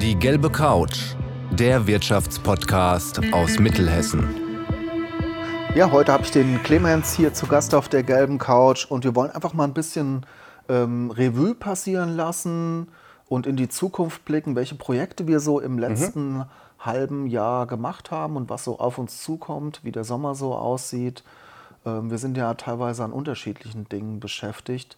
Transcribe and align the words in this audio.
Die 0.00 0.14
gelbe 0.14 0.50
Couch, 0.50 1.14
der 1.50 1.86
Wirtschaftspodcast 1.86 3.20
aus 3.32 3.58
Mittelhessen. 3.58 4.48
Ja, 5.74 5.90
heute 5.90 6.12
habe 6.12 6.24
ich 6.24 6.30
den 6.30 6.62
Clemens 6.62 7.14
hier 7.14 7.34
zu 7.34 7.46
Gast 7.46 7.74
auf 7.74 7.88
der 7.88 8.02
gelben 8.02 8.38
Couch 8.38 8.86
und 8.86 9.04
wir 9.04 9.14
wollen 9.14 9.30
einfach 9.30 9.54
mal 9.54 9.64
ein 9.64 9.74
bisschen 9.74 10.24
ähm, 10.68 11.10
Revue 11.10 11.54
passieren 11.54 12.16
lassen 12.16 12.88
und 13.28 13.46
in 13.46 13.56
die 13.56 13.68
Zukunft 13.68 14.24
blicken, 14.24 14.56
welche 14.56 14.74
Projekte 14.74 15.26
wir 15.26 15.40
so 15.40 15.60
im 15.60 15.78
letzten 15.78 16.38
mhm. 16.38 16.44
halben 16.78 17.26
Jahr 17.26 17.66
gemacht 17.66 18.10
haben 18.10 18.36
und 18.36 18.48
was 18.48 18.64
so 18.64 18.78
auf 18.78 18.98
uns 18.98 19.22
zukommt, 19.22 19.80
wie 19.82 19.92
der 19.92 20.04
Sommer 20.04 20.34
so 20.34 20.54
aussieht. 20.54 21.22
Ähm, 21.84 22.10
wir 22.10 22.18
sind 22.18 22.36
ja 22.36 22.54
teilweise 22.54 23.04
an 23.04 23.12
unterschiedlichen 23.12 23.88
Dingen 23.88 24.20
beschäftigt. 24.20 24.96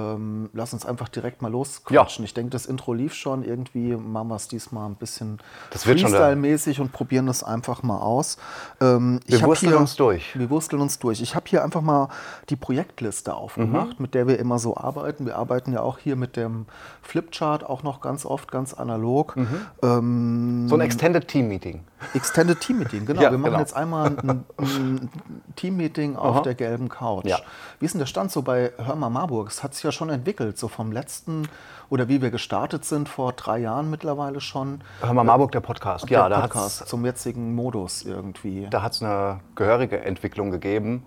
Ähm, 0.00 0.50
lass 0.52 0.72
uns 0.72 0.86
einfach 0.86 1.08
direkt 1.08 1.42
mal 1.42 1.50
losquatschen. 1.50 2.22
Ja. 2.22 2.26
Ich 2.26 2.34
denke, 2.34 2.50
das 2.50 2.66
Intro 2.66 2.92
lief 2.92 3.14
schon. 3.14 3.44
Irgendwie 3.44 3.96
machen 3.96 4.28
wir 4.28 4.36
es 4.36 4.48
diesmal 4.48 4.88
ein 4.88 4.96
bisschen 4.96 5.38
Freestyle-mäßig 5.70 6.80
und 6.80 6.92
probieren 6.92 7.26
das 7.26 7.42
einfach 7.42 7.82
mal 7.82 7.98
aus. 7.98 8.38
Ähm, 8.80 9.20
wir 9.26 9.42
wursteln 9.42 9.72
hier, 9.72 9.80
uns 9.80 9.96
durch. 9.96 10.38
Wir 10.38 10.50
wursteln 10.50 10.80
uns 10.82 10.98
durch. 10.98 11.20
Ich 11.20 11.34
habe 11.34 11.46
hier 11.48 11.64
einfach 11.64 11.82
mal 11.82 12.08
die 12.48 12.56
Projektliste 12.56 13.34
aufgemacht, 13.34 13.98
mhm. 13.98 14.02
mit 14.02 14.14
der 14.14 14.26
wir 14.26 14.38
immer 14.38 14.58
so 14.58 14.76
arbeiten. 14.76 15.26
Wir 15.26 15.36
arbeiten 15.36 15.72
ja 15.72 15.82
auch 15.82 15.98
hier 15.98 16.16
mit 16.16 16.36
dem 16.36 16.66
Flipchart 17.02 17.64
auch 17.64 17.82
noch 17.82 18.00
ganz 18.00 18.24
oft, 18.24 18.50
ganz 18.50 18.74
analog. 18.74 19.36
Mhm. 19.36 19.66
Ähm, 19.82 20.68
so 20.68 20.74
ein 20.76 20.80
Extended 20.80 21.28
Team 21.28 21.48
Meeting. 21.48 21.84
Extended 22.14 22.60
Team 22.60 22.78
Meeting, 22.78 23.06
genau. 23.06 23.22
ja, 23.22 23.30
wir 23.30 23.38
machen 23.38 23.52
genau. 23.52 23.60
jetzt 23.60 23.74
einmal 23.74 24.06
ein, 24.06 24.44
ein 24.58 25.10
Team 25.56 25.76
Meeting 25.76 26.16
auf 26.16 26.36
Aha. 26.36 26.42
der 26.42 26.54
gelben 26.54 26.88
Couch. 26.88 27.26
Ja. 27.26 27.38
Wie 27.78 27.86
ist 27.86 27.92
denn 27.92 27.98
der 27.98 28.06
Stand 28.06 28.32
so 28.32 28.42
bei 28.42 28.72
Hörmer 28.78 29.10
Marburg? 29.10 29.48
Es 29.48 29.62
hat 29.62 29.74
sich 29.74 29.84
ja 29.84 29.92
schon 29.92 30.10
entwickelt, 30.10 30.58
so 30.58 30.68
vom 30.68 30.92
letzten 30.92 31.48
oder 31.88 32.08
wie 32.08 32.22
wir 32.22 32.30
gestartet 32.30 32.84
sind 32.84 33.08
vor 33.08 33.32
drei 33.32 33.58
Jahren 33.58 33.90
mittlerweile 33.90 34.40
schon. 34.40 34.80
Hörmer 35.00 35.24
Marburg, 35.24 35.52
der 35.52 35.60
Podcast, 35.60 36.08
der 36.08 36.18
ja. 36.18 36.28
Der 36.28 36.36
Podcast 36.36 36.88
zum 36.88 37.04
jetzigen 37.04 37.54
Modus 37.54 38.02
irgendwie. 38.02 38.66
Da 38.70 38.82
hat 38.82 38.92
es 38.92 39.02
eine 39.02 39.40
gehörige 39.54 40.00
Entwicklung 40.00 40.50
gegeben. 40.50 41.04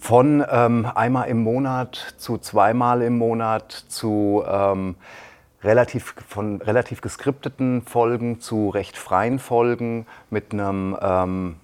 Von 0.00 0.44
ähm, 0.50 0.86
einmal 0.94 1.28
im 1.28 1.42
Monat 1.42 2.14
zu 2.18 2.38
zweimal 2.38 3.02
im 3.02 3.18
Monat 3.18 3.72
zu 3.88 4.42
ähm, 4.46 4.96
relativ, 5.64 6.14
von 6.28 6.60
relativ 6.60 7.00
geskripteten 7.00 7.82
Folgen 7.82 8.40
zu 8.40 8.68
recht 8.68 8.96
freien 8.96 9.38
Folgen 9.38 10.06
mit 10.30 10.52
einem, 10.52 10.96
ähm, 11.00 11.56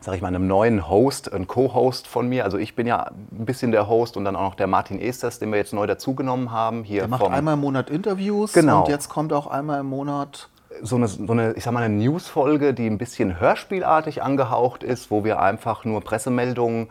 sag 0.00 0.14
ich 0.14 0.22
mal, 0.22 0.28
einem 0.28 0.46
neuen 0.46 0.88
Host, 0.88 1.32
ein 1.32 1.46
Co-Host 1.46 2.06
von 2.06 2.28
mir. 2.28 2.44
Also 2.44 2.58
ich 2.58 2.76
bin 2.76 2.86
ja 2.86 3.10
ein 3.32 3.44
bisschen 3.44 3.72
der 3.72 3.88
Host 3.88 4.16
und 4.16 4.24
dann 4.24 4.36
auch 4.36 4.42
noch 4.42 4.54
der 4.54 4.66
Martin 4.66 5.00
Esters, 5.00 5.38
den 5.38 5.50
wir 5.50 5.58
jetzt 5.58 5.72
neu 5.72 5.86
dazugenommen 5.86 6.50
haben. 6.50 6.84
Hier 6.84 7.02
der 7.02 7.08
macht 7.08 7.22
vom, 7.22 7.32
einmal 7.32 7.54
im 7.54 7.60
Monat 7.60 7.90
Interviews 7.90 8.52
genau. 8.52 8.80
und 8.80 8.88
jetzt 8.88 9.08
kommt 9.08 9.32
auch 9.32 9.46
einmal 9.46 9.80
im 9.80 9.86
Monat 9.86 10.48
so 10.82 10.96
eine, 10.96 11.08
so 11.08 11.32
eine, 11.32 11.52
ich 11.54 11.64
sag 11.64 11.72
mal, 11.72 11.82
eine 11.82 11.94
Newsfolge, 11.94 12.74
die 12.74 12.86
ein 12.86 12.98
bisschen 12.98 13.40
hörspielartig 13.40 14.22
angehaucht 14.22 14.82
ist, 14.82 15.10
wo 15.10 15.24
wir 15.24 15.40
einfach 15.40 15.84
nur 15.84 16.02
Pressemeldungen 16.02 16.88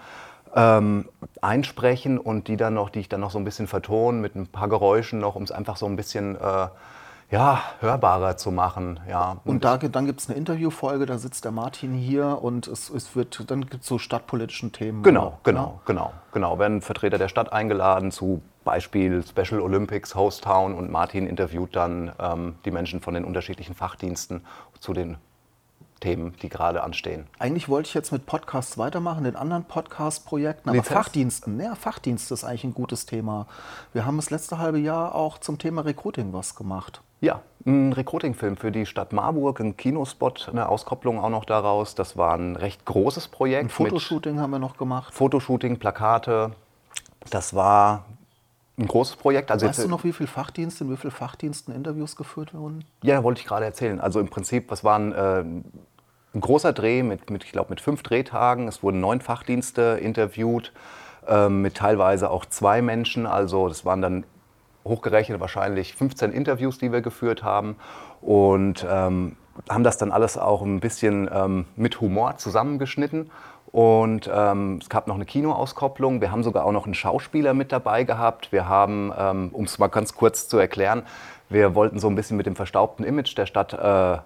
ähm, 0.56 1.10
einsprechen 1.42 2.18
und 2.18 2.48
die 2.48 2.58
dann 2.58 2.74
noch, 2.74 2.90
die 2.90 3.00
ich 3.00 3.10
dann 3.10 3.20
noch 3.20 3.32
so 3.32 3.38
ein 3.38 3.44
bisschen 3.44 3.68
vertone 3.68 4.20
mit 4.20 4.36
ein 4.36 4.48
paar 4.48 4.70
Geräuschen 4.70 5.20
noch, 5.20 5.36
um 5.36 5.44
es 5.44 5.52
einfach 5.52 5.78
so 5.78 5.86
ein 5.86 5.96
bisschen 5.96 6.36
äh, 6.36 6.68
ja, 7.32 7.62
hörbarer 7.80 8.38
zu 8.38 8.52
machen. 8.52 9.00
Ja. 9.10 9.38
Und, 9.44 9.56
und 9.56 9.66
da, 9.66 9.78
dann 9.78 10.06
gibt 10.06 10.22
es 10.22 10.30
eine 10.30 10.38
Interviewfolge, 10.38 11.06
da 11.06 11.18
sitzt 11.18 11.44
der 11.44 11.52
Martin 11.52 11.94
hier 11.94 12.40
und 12.42 12.68
es, 12.68 12.90
es 12.90 13.16
wird, 13.16 13.50
dann 13.50 13.66
gibt 13.66 13.84
es 13.84 13.90
so 13.90 13.98
stadtpolitischen 13.98 14.72
Themen. 14.72 15.04
Genau, 15.04 15.40
genau, 15.44 15.66
ja? 15.66 15.82
genau, 15.86 16.14
genau. 16.32 16.60
Werden 16.60 16.82
Vertreter 16.82 17.18
der 17.18 17.28
Stadt 17.28 17.52
eingeladen 17.52 18.12
zu 18.12 18.42
Beispiel 18.64 19.24
Special 19.24 19.62
Olympics, 19.62 20.16
Host 20.16 20.44
Town 20.44 20.74
und 20.74 20.92
Martin 20.92 21.28
interviewt 21.28 21.76
dann 21.76 22.12
ähm, 22.20 22.56
die 22.64 22.72
Menschen 22.72 23.02
von 23.02 23.14
den 23.14 23.26
unterschiedlichen 23.26 23.76
Fachdiensten 23.76 24.42
zu 24.80 24.94
den 24.94 25.18
Themen, 26.00 26.34
die 26.42 26.50
gerade 26.50 26.84
anstehen. 26.84 27.28
Eigentlich 27.40 27.70
wollte 27.70 27.88
ich 27.88 27.94
jetzt 27.94 28.12
mit 28.12 28.26
Podcasts 28.26 28.78
weitermachen, 28.78 29.24
den 29.24 29.36
anderen 29.36 29.64
Podcast-Projekten, 29.64 30.70
aber 30.70 30.78
Lizenz? 30.78 30.94
Fachdiensten, 30.94 31.60
ja, 31.60 31.76
Fachdienst 31.76 32.32
ist 32.32 32.44
eigentlich 32.44 32.66
ein 32.66 32.74
gutes 32.74 33.06
Thema. 33.06 33.48
Wir 33.94 34.06
haben 34.06 34.18
das 34.18 34.30
letzte 34.30 34.58
halbe 34.58 34.80
Jahr 34.80 35.16
auch 35.16 35.38
zum 35.38 35.58
Thema 35.58 35.82
Recruiting 35.82 36.34
was 36.34 36.56
gemacht. 36.56 37.02
Ja, 37.22 37.42
ein 37.66 37.94
Recruiting-Film 37.94 38.58
für 38.58 38.72
die 38.72 38.86
Stadt 38.86 39.14
Marburg, 39.14 39.60
ein 39.60 39.78
Kinospot, 39.78 40.50
eine 40.52 40.70
Auskopplung 40.70 41.20
auch 41.20 41.30
noch 41.30 41.46
daraus. 41.46 41.96
Das 41.96 42.18
war 42.18 42.36
ein 42.38 42.56
recht 42.56 42.86
großes 42.86 43.30
Projekt. 43.30 43.64
Ein 43.64 43.70
Fotoshooting 43.70 44.40
haben 44.40 44.52
wir 44.52 44.60
noch 44.60 44.78
gemacht. 44.78 45.14
Fotoshooting, 45.14 45.80
Plakate. 45.80 46.52
Das 47.32 47.56
war 47.56 48.06
ein 48.78 48.88
großes 48.88 49.16
Projekt. 49.16 49.52
Also 49.52 49.66
weißt 49.68 49.86
du 49.86 49.88
noch, 49.88 50.04
wie 50.04 50.14
viele 50.14 50.28
Fachdienste, 50.28 50.84
in 50.84 50.92
wie 50.92 50.98
vielen 50.98 51.12
Fachdiensten 51.12 51.74
Interviews 51.74 52.16
geführt 52.16 52.54
wurden? 52.54 52.84
Ja, 53.04 53.24
wollte 53.24 53.42
ich 53.42 53.48
gerade 53.48 53.66
erzählen. 53.66 54.00
Also 54.00 54.20
im 54.20 54.28
Prinzip, 54.28 54.70
was 54.70 54.84
waren 54.84 55.14
äh, 55.14 55.44
ein 56.36 56.42
großer 56.42 56.74
Dreh 56.74 57.02
mit, 57.02 57.30
mit 57.30 57.44
ich 57.44 57.52
glaube, 57.52 57.70
mit 57.70 57.82
fünf 57.82 58.04
Drehtagen. 58.04 58.68
Es 58.68 58.84
wurden 58.84 59.00
neun 59.00 59.22
Fachdienste 59.22 60.00
interviewt, 60.02 60.74
äh, 61.28 61.50
mit 61.50 61.76
teilweise 61.76 62.30
auch 62.30 62.46
zwei 62.46 62.82
Menschen. 62.82 63.26
Also 63.26 63.68
das 63.68 63.86
waren 63.86 64.02
dann 64.02 64.26
hochgerechnet 64.84 65.40
wahrscheinlich 65.40 65.96
15 65.96 66.32
Interviews, 66.32 66.78
die 66.78 66.92
wir 66.92 67.02
geführt 67.02 67.44
haben. 67.44 67.78
Und 68.22 68.86
ähm, 68.88 69.38
haben 69.70 69.84
das 69.84 69.98
dann 69.98 70.12
alles 70.12 70.38
auch 70.38 70.62
ein 70.62 70.82
bisschen 70.82 71.30
ähm, 71.34 71.66
mit 71.76 72.02
Humor 72.02 72.38
zusammengeschnitten 72.38 73.32
und 73.76 74.32
ähm, 74.34 74.80
es 74.82 74.88
gab 74.88 75.08
noch 75.08 75.16
eine 75.16 75.26
Kinoauskopplung. 75.26 76.22
Wir 76.22 76.32
haben 76.32 76.44
sogar 76.44 76.64
auch 76.64 76.72
noch 76.72 76.86
einen 76.86 76.94
Schauspieler 76.94 77.54
mit 77.54 77.74
dabei 77.74 78.06
gehabt. 78.06 78.54
Wir 78.54 78.70
haben, 78.70 79.12
ähm, 79.18 79.50
um 79.52 79.66
es 79.66 79.80
mal 79.80 79.88
ganz 79.88 80.16
kurz 80.16 80.48
zu 80.48 80.58
erklären, 80.58 81.04
wir 81.50 81.76
wollten 81.76 82.00
so 82.00 82.08
ein 82.08 82.16
bisschen 82.16 82.38
mit 82.38 82.46
dem 82.46 82.56
verstaubten 82.56 83.04
Image 83.04 83.38
der 83.38 83.48
Stadt 83.48 83.74
äh, 83.74 84.20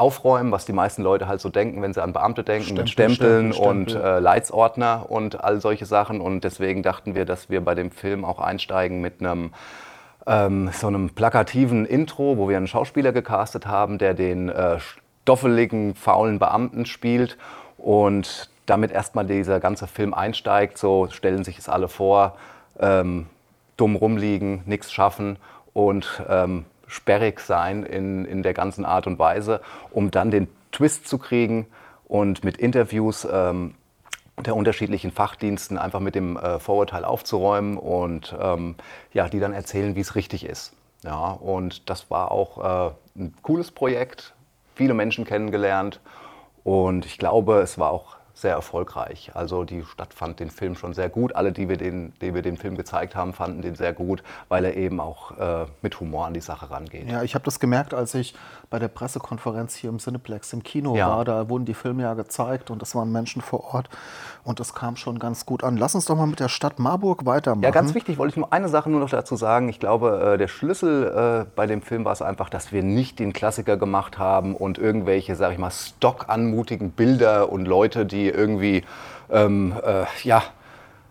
aufräumen, 0.00 0.50
was 0.50 0.64
die 0.64 0.72
meisten 0.72 1.02
Leute 1.02 1.28
halt 1.28 1.40
so 1.40 1.50
denken, 1.50 1.82
wenn 1.82 1.92
sie 1.92 2.02
an 2.02 2.12
Beamte 2.12 2.42
denken, 2.42 2.64
Stempel, 2.64 2.82
mit 2.82 2.90
Stempeln 2.90 3.52
Stempel, 3.52 3.70
und 3.70 3.90
Stempel. 3.90 4.10
Äh, 4.10 4.18
Leitsordner 4.20 5.06
und 5.08 5.44
all 5.44 5.60
solche 5.60 5.86
Sachen. 5.86 6.20
Und 6.20 6.42
deswegen 6.42 6.82
dachten 6.82 7.14
wir, 7.14 7.24
dass 7.24 7.50
wir 7.50 7.64
bei 7.64 7.74
dem 7.74 7.90
Film 7.90 8.24
auch 8.24 8.40
einsteigen 8.40 9.00
mit 9.00 9.20
einem 9.20 9.52
ähm, 10.26 10.70
so 10.72 10.86
einem 10.86 11.10
plakativen 11.10 11.86
Intro, 11.86 12.38
wo 12.38 12.48
wir 12.48 12.56
einen 12.56 12.66
Schauspieler 12.66 13.12
gecastet 13.12 13.66
haben, 13.66 13.98
der 13.98 14.14
den 14.14 14.48
äh, 14.48 14.78
stoffeligen, 15.22 15.94
faulen 15.94 16.38
Beamten 16.38 16.86
spielt. 16.86 17.36
Und 17.76 18.48
damit 18.66 18.92
erstmal 18.92 19.26
dieser 19.26 19.60
ganze 19.60 19.86
Film 19.86 20.14
einsteigt. 20.14 20.78
So 20.78 21.08
stellen 21.10 21.44
sich 21.44 21.58
es 21.58 21.68
alle 21.68 21.88
vor, 21.88 22.36
ähm, 22.78 23.26
dumm 23.76 23.96
rumliegen, 23.96 24.62
nichts 24.64 24.92
schaffen 24.92 25.36
und 25.72 26.22
ähm, 26.28 26.64
sperrig 26.90 27.40
sein 27.40 27.84
in, 27.84 28.24
in 28.24 28.42
der 28.42 28.52
ganzen 28.52 28.84
Art 28.84 29.06
und 29.06 29.18
Weise, 29.18 29.60
um 29.90 30.10
dann 30.10 30.30
den 30.30 30.48
Twist 30.72 31.08
zu 31.08 31.18
kriegen 31.18 31.66
und 32.04 32.44
mit 32.44 32.56
Interviews 32.56 33.26
ähm, 33.30 33.74
der 34.38 34.56
unterschiedlichen 34.56 35.12
Fachdiensten 35.12 35.78
einfach 35.78 36.00
mit 36.00 36.14
dem 36.14 36.36
äh, 36.36 36.58
Vorurteil 36.58 37.04
aufzuräumen 37.04 37.76
und 37.76 38.34
ähm, 38.40 38.74
ja, 39.12 39.28
die 39.28 39.38
dann 39.38 39.52
erzählen, 39.52 39.94
wie 39.94 40.00
es 40.00 40.14
richtig 40.14 40.44
ist. 40.44 40.72
Ja, 41.04 41.32
und 41.32 41.88
das 41.88 42.10
war 42.10 42.30
auch 42.30 42.88
äh, 42.88 42.92
ein 43.16 43.34
cooles 43.42 43.70
Projekt, 43.70 44.34
viele 44.74 44.94
Menschen 44.94 45.24
kennengelernt 45.24 46.00
und 46.64 47.06
ich 47.06 47.18
glaube, 47.18 47.60
es 47.60 47.78
war 47.78 47.90
auch 47.90 48.16
sehr 48.40 48.54
erfolgreich. 48.54 49.30
Also 49.34 49.64
die 49.64 49.84
Stadt 49.84 50.14
fand 50.14 50.40
den 50.40 50.50
Film 50.50 50.74
schon 50.74 50.94
sehr 50.94 51.08
gut. 51.08 51.34
Alle, 51.34 51.52
die 51.52 51.68
wir 51.68 51.76
den, 51.76 52.12
die 52.20 52.34
wir 52.34 52.42
den 52.42 52.56
Film 52.56 52.76
gezeigt 52.76 53.14
haben, 53.14 53.32
fanden 53.32 53.62
den 53.62 53.74
sehr 53.74 53.92
gut, 53.92 54.22
weil 54.48 54.64
er 54.64 54.76
eben 54.76 55.00
auch 55.00 55.36
äh, 55.38 55.66
mit 55.82 55.98
Humor 56.00 56.26
an 56.26 56.34
die 56.34 56.40
Sache 56.40 56.70
rangeht. 56.70 57.08
Ja, 57.08 57.22
ich 57.22 57.34
habe 57.34 57.44
das 57.44 57.60
gemerkt, 57.60 57.94
als 57.94 58.14
ich 58.14 58.34
bei 58.70 58.78
der 58.78 58.88
Pressekonferenz 58.88 59.74
hier 59.74 59.90
im 59.90 59.98
Cineplex 59.98 60.52
im 60.52 60.62
Kino 60.62 60.96
ja. 60.96 61.08
war. 61.08 61.24
Da 61.24 61.48
wurden 61.48 61.64
die 61.64 61.74
Filme 61.74 62.02
ja 62.02 62.14
gezeigt 62.14 62.70
und 62.70 62.82
es 62.82 62.94
waren 62.94 63.12
Menschen 63.12 63.42
vor 63.42 63.74
Ort 63.74 63.88
und 64.44 64.60
das 64.60 64.74
kam 64.74 64.96
schon 64.96 65.18
ganz 65.18 65.44
gut 65.44 65.64
an. 65.64 65.76
Lass 65.76 65.94
uns 65.94 66.06
doch 66.06 66.16
mal 66.16 66.26
mit 66.26 66.40
der 66.40 66.48
Stadt 66.48 66.78
Marburg 66.78 67.26
weitermachen. 67.26 67.62
Ja, 67.62 67.70
ganz 67.70 67.94
wichtig, 67.94 68.18
wollte 68.18 68.32
ich 68.32 68.36
nur 68.36 68.52
eine 68.52 68.68
Sache 68.68 68.88
nur 68.88 69.00
noch 69.00 69.10
dazu 69.10 69.36
sagen. 69.36 69.68
Ich 69.68 69.80
glaube, 69.80 70.32
äh, 70.34 70.38
der 70.38 70.48
Schlüssel 70.48 71.44
äh, 71.46 71.50
bei 71.54 71.66
dem 71.66 71.82
Film 71.82 72.04
war 72.04 72.12
es 72.12 72.22
einfach, 72.22 72.48
dass 72.48 72.72
wir 72.72 72.82
nicht 72.82 73.18
den 73.18 73.32
Klassiker 73.32 73.76
gemacht 73.76 74.18
haben 74.18 74.54
und 74.54 74.78
irgendwelche, 74.78 75.36
sag 75.36 75.52
ich 75.52 75.58
mal, 75.58 75.70
stockanmutigen 75.70 76.92
Bilder 76.92 77.50
und 77.50 77.66
Leute, 77.66 78.06
die 78.06 78.29
irgendwie, 78.30 78.84
ähm, 79.30 79.74
äh, 79.84 80.04
ja, 80.22 80.42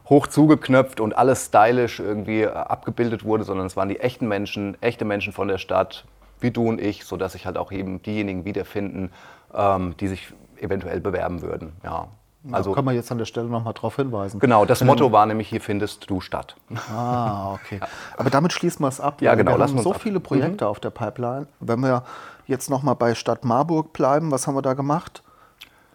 hoch 0.09 0.27
zugeknöpft 0.27 0.99
und 0.99 1.17
alles 1.17 1.45
stylisch 1.45 1.99
irgendwie 1.99 2.41
äh, 2.41 2.51
abgebildet 2.51 3.23
wurde, 3.23 3.43
sondern 3.43 3.67
es 3.67 3.77
waren 3.77 3.89
die 3.89 3.99
echten 3.99 4.27
Menschen, 4.27 4.81
echte 4.81 5.05
Menschen 5.05 5.33
von 5.33 5.47
der 5.47 5.57
Stadt, 5.57 6.05
wie 6.39 6.51
du 6.51 6.67
und 6.67 6.81
ich, 6.81 7.05
sodass 7.05 7.33
sich 7.33 7.45
halt 7.45 7.57
auch 7.57 7.71
eben 7.71 8.01
diejenigen 8.01 8.45
wiederfinden, 8.45 9.11
ähm, 9.53 9.95
die 9.99 10.07
sich 10.07 10.33
eventuell 10.57 10.99
bewerben 10.99 11.41
würden. 11.41 11.73
Ja. 11.83 12.07
Also, 12.51 12.71
da 12.71 12.77
kann 12.77 12.85
man 12.85 12.95
jetzt 12.95 13.11
an 13.11 13.17
der 13.17 13.25
Stelle 13.25 13.47
nochmal 13.47 13.73
darauf 13.73 13.97
hinweisen. 13.97 14.39
Genau, 14.39 14.63
das 14.63 14.81
Motto 14.81 15.11
war 15.11 15.25
nämlich, 15.25 15.49
hier 15.49 15.59
findest 15.59 16.09
du 16.09 16.21
statt. 16.21 16.55
Ah, 16.89 17.53
okay. 17.53 17.81
Aber 18.17 18.29
damit 18.29 18.53
schließen 18.53 18.81
wir 18.81 18.87
es 18.87 19.01
ab. 19.01 19.21
Ja, 19.21 19.35
genau. 19.35 19.57
Wir 19.57 19.67
haben 19.67 19.79
so 19.79 19.91
ab. 19.91 20.01
viele 20.01 20.21
Projekte 20.21 20.63
mhm. 20.63 20.71
auf 20.71 20.79
der 20.79 20.89
Pipeline. 20.89 21.47
Wenn 21.59 21.81
wir 21.81 22.03
jetzt 22.47 22.69
nochmal 22.69 22.95
bei 22.95 23.13
Stadt 23.13 23.43
Marburg 23.43 23.91
bleiben, 23.91 24.31
was 24.31 24.47
haben 24.47 24.55
wir 24.55 24.61
da 24.61 24.73
gemacht? 24.73 25.21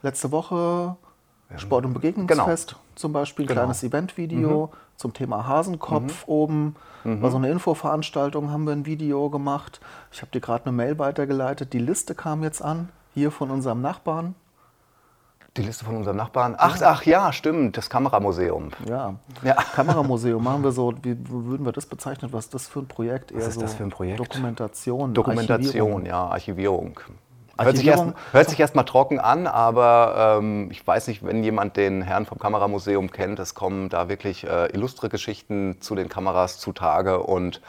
Letzte 0.03 0.33
Woche 0.33 0.97
Sport- 1.57 1.85
und 1.85 1.95
Begegnungsfest 1.95 2.71
genau. 2.71 2.81
zum 2.95 3.13
Beispiel, 3.13 3.47
genau. 3.47 3.61
kleines 3.61 3.83
Eventvideo. 3.83 4.71
zum 4.97 5.13
Thema 5.13 5.47
Hasenkopf 5.47 6.25
oben. 6.27 6.77
War 7.05 7.31
so 7.31 7.37
eine 7.37 7.51
Infoveranstaltung, 7.51 8.51
haben 8.51 8.65
wir 8.65 8.73
ein 8.73 8.87
Video 8.87 9.29
gemacht. 9.29 9.81
Ich 10.11 10.23
habe 10.23 10.31
dir 10.33 10.41
gerade 10.41 10.65
eine 10.65 10.73
Mail 10.73 10.99
weitergeleitet. 10.99 11.75
Die 11.75 11.79
Liste 11.79 12.15
kam 12.15 12.43
jetzt 12.43 12.63
an, 12.63 12.89
hier 13.13 13.31
von 13.31 13.51
unserem 13.51 13.83
Nachbarn. 13.83 14.35
Die 15.57 15.63
Liste 15.63 15.85
von 15.85 15.97
unserem 15.97 16.17
Nachbarn. 16.17 16.57
Ach, 16.59 16.81
ach 16.83 17.05
ja, 17.05 17.33
stimmt, 17.33 17.77
das 17.77 17.89
Kameramuseum. 17.89 18.71
Ja. 18.89 19.15
Ja. 19.43 19.55
Kameramuseum 19.55 20.43
machen 20.43 20.65
wir 20.65 20.73
so, 20.73 20.95
wie 21.03 21.17
würden 21.29 21.65
wir 21.65 21.73
das 21.73 21.87
bezeichnen? 21.87 22.33
Was 22.33 22.47
ist 22.47 22.55
das 22.55 22.67
für 22.69 22.81
ein 22.81 22.89
Projekt? 22.89 23.31
Eher 23.31 23.47
ist 23.47 23.55
so 23.55 23.61
das 23.61 23.75
für 23.75 23.85
ein 23.85 23.91
Projekt? 23.91 24.19
Dokumentation. 24.19 25.15
Dokumentation, 25.15 25.61
Archivierung. 25.61 26.07
ja, 26.07 26.27
Archivierung. 26.27 27.01
Hört 27.59 27.77
sich, 27.77 27.87
erst, 27.87 28.05
hört 28.33 28.51
sich 28.51 28.59
erstmal 28.61 28.85
trocken 28.85 29.21
an, 29.21 29.47
aber 29.47 30.39
ähm, 30.39 30.71
ich 30.71 30.87
weiß 30.87 31.07
nicht, 31.09 31.25
wenn 31.25 31.45
jemand 31.45 31.77
den 31.77 32.03
Herrn 32.03 32.27
vom 32.27 32.39
Kameramuseum 32.39 33.11
kennt, 33.11 33.39
es 33.39 33.55
kommen 33.55 33.89
da 33.89 34.09
wirklich 34.09 34.45
äh, 34.47 34.67
illustre 34.75 35.09
Geschichten 35.09 35.77
zu 35.81 35.95
den 35.95 36.09
Kameras 36.09 36.59
zutage 36.59 37.21
und 37.21 37.61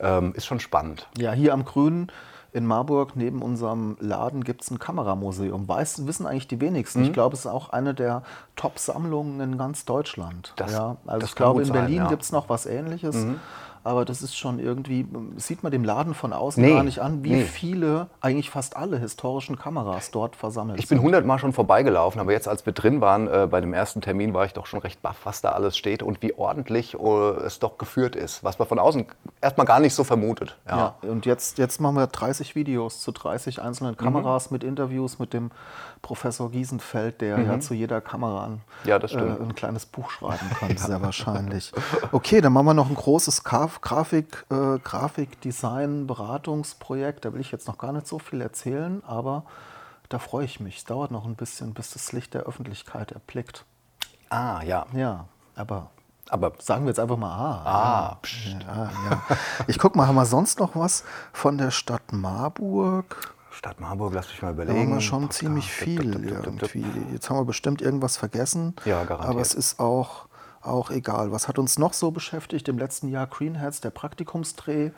ähm, 0.00 0.32
ist 0.34 0.46
schon 0.46 0.60
spannend. 0.60 1.08
Ja, 1.16 1.32
hier 1.32 1.52
am 1.52 1.64
Grünen 1.64 2.10
in 2.52 2.66
Marburg 2.66 3.14
neben 3.14 3.42
unserem 3.42 3.96
Laden 4.00 4.42
gibt 4.42 4.62
es 4.62 4.70
ein 4.70 4.78
Kameramuseum. 4.80 5.68
Weiß, 5.68 6.06
wissen 6.06 6.26
eigentlich 6.26 6.48
die 6.48 6.60
wenigsten. 6.60 7.00
Mhm. 7.00 7.04
Ich 7.06 7.12
glaube, 7.12 7.34
es 7.34 7.40
ist 7.40 7.46
auch 7.46 7.68
eine 7.70 7.94
der 7.94 8.22
Top-Sammlungen 8.56 9.40
in 9.40 9.58
ganz 9.58 9.84
Deutschland. 9.84 10.52
Das- 10.56 10.72
ja, 10.72 10.96
also 11.06 11.20
das 11.20 11.30
ich 11.30 11.36
glaube, 11.36 11.62
in 11.62 11.70
Berlin 11.72 11.96
ja. 11.98 12.04
Mhm. 12.04 12.08
gibt 12.08 12.22
es 12.22 12.32
noch 12.32 12.48
was 12.48 12.66
ähnliches. 12.66 13.26
Aber 13.82 14.04
das 14.04 14.20
ist 14.22 14.36
schon 14.36 14.58
irgendwie, 14.58 15.06
sieht 15.36 15.62
man 15.62 15.72
dem 15.72 15.84
Laden 15.84 16.14
von 16.14 16.32
außen 16.32 16.62
Nee, 16.62 16.74
gar 16.74 16.82
nicht 16.82 16.98
an, 16.98 17.24
wie 17.24 17.30
nee. 17.32 17.42
viele, 17.44 18.08
eigentlich 18.20 18.50
fast 18.50 18.76
alle 18.76 18.98
historischen 18.98 19.58
Kameras 19.58 20.10
dort 20.10 20.36
versammelt 20.36 20.78
Ich 20.78 20.88
bin 20.88 20.98
sind. 20.98 21.04
hundertmal 21.04 21.38
schon 21.38 21.52
vorbeigelaufen, 21.52 22.20
aber 22.20 22.32
jetzt, 22.32 22.46
als 22.46 22.66
wir 22.66 22.72
drin 22.74 23.00
waren, 23.00 23.26
äh, 23.26 23.48
bei 23.50 23.60
dem 23.60 23.72
ersten 23.72 24.00
Termin, 24.00 24.34
war 24.34 24.44
ich 24.44 24.52
doch 24.52 24.66
schon 24.66 24.80
recht 24.80 25.00
baff, 25.02 25.16
was 25.24 25.40
da 25.40 25.50
alles 25.52 25.76
steht 25.78 26.02
und 26.02 26.20
wie 26.22 26.34
ordentlich 26.34 26.94
äh, 26.94 27.30
es 27.46 27.58
doch 27.58 27.78
geführt 27.78 28.16
ist, 28.16 28.44
was 28.44 28.58
man 28.58 28.68
von 28.68 28.78
außen 28.78 29.06
erstmal 29.40 29.66
gar 29.66 29.80
nicht 29.80 29.94
so 29.94 30.04
vermutet. 30.04 30.56
Ja. 30.68 30.96
und 31.02 31.24
jetzt, 31.26 31.58
jetzt 31.58 31.80
machen 31.80 31.96
wir 31.96 32.06
30 32.06 32.54
Videos 32.54 33.00
zu 33.00 33.12
30 33.12 33.62
einzelnen 33.62 33.96
Kameras 33.96 34.50
mit 34.50 34.62
Interviews 34.62 35.18
mit 35.18 35.32
dem 35.32 35.50
Professor 36.02 36.50
Giesenfeld, 36.50 37.20
der 37.20 37.38
ja 37.40 37.60
zu 37.60 37.74
jeder 37.74 38.00
Kamera 38.00 38.44
ein, 38.46 38.60
Ja. 38.84 38.96
Äh, 38.96 39.42
ein 39.42 39.54
kleines 39.54 39.84
Buch 39.86 40.10
schreiben 40.10 40.50
kann, 40.58 40.76
sehr 40.76 41.00
wahrscheinlich. 41.02 41.72
Okay, 42.12 42.40
dann 42.40 42.52
machen 42.52 42.66
wir 42.66 42.74
noch 42.74 42.88
ein 42.88 42.94
großes 42.94 43.44
Graf 43.70 43.80
Grafik, 43.82 44.44
äh, 44.50 44.78
Grafikdesign-Beratungsprojekt. 44.82 47.24
Da 47.24 47.32
will 47.32 47.40
ich 47.40 47.52
jetzt 47.52 47.66
noch 47.68 47.78
gar 47.78 47.92
nicht 47.92 48.06
so 48.06 48.18
viel 48.18 48.40
erzählen, 48.40 49.02
aber 49.06 49.44
da 50.08 50.18
freue 50.18 50.44
ich 50.44 50.60
mich. 50.60 50.78
Es 50.78 50.84
dauert 50.84 51.10
noch 51.10 51.24
ein 51.24 51.36
bisschen, 51.36 51.72
bis 51.74 51.90
das 51.90 52.12
Licht 52.12 52.34
der 52.34 52.42
Öffentlichkeit 52.42 53.12
erblickt. 53.12 53.64
Ah, 54.28 54.62
ja. 54.62 54.86
Ja, 54.92 55.26
aber 55.54 55.90
Aber 56.28 56.52
sagen 56.60 56.84
wir 56.84 56.88
jetzt 56.90 57.00
einfach 57.00 57.16
mal 57.16 57.32
ah. 57.32 57.62
Ah, 57.64 58.18
pst. 58.22 58.56
Ja, 58.66 58.90
ja. 59.10 59.22
Ich 59.66 59.78
guck 59.78 59.96
mal, 59.96 60.06
haben 60.06 60.14
wir 60.16 60.26
sonst 60.26 60.58
noch 60.60 60.76
was 60.76 61.04
von 61.32 61.58
der 61.58 61.70
Stadt 61.70 62.12
Marburg? 62.12 63.34
Stadt 63.52 63.80
Marburg, 63.80 64.14
lass 64.14 64.28
mich 64.28 64.40
mal 64.42 64.54
Da 64.54 64.62
überlegen. 64.62 64.80
haben 64.80 64.94
wir 64.94 65.00
schon 65.00 65.22
Podcast. 65.22 65.40
ziemlich 65.40 65.70
viel 65.70 66.14
irgendwie. 66.14 66.84
Jetzt 67.12 67.28
haben 67.30 67.36
wir 67.38 67.44
bestimmt 67.44 67.82
irgendwas 67.82 68.16
vergessen. 68.16 68.74
Ja, 68.84 69.02
garantiert. 69.04 69.30
Aber 69.30 69.40
es 69.40 69.54
ist 69.54 69.80
auch, 69.80 70.26
auch 70.62 70.90
egal. 70.90 71.32
Was 71.32 71.48
hat 71.48 71.58
uns 71.58 71.78
noch 71.78 71.92
so 71.94 72.10
beschäftigt? 72.10 72.68
Im 72.68 72.78
letzten 72.78 73.08
Jahr 73.08 73.26
Greenheads, 73.26 73.80
der 73.80 73.90
Praktikumsdreh. 73.90 74.90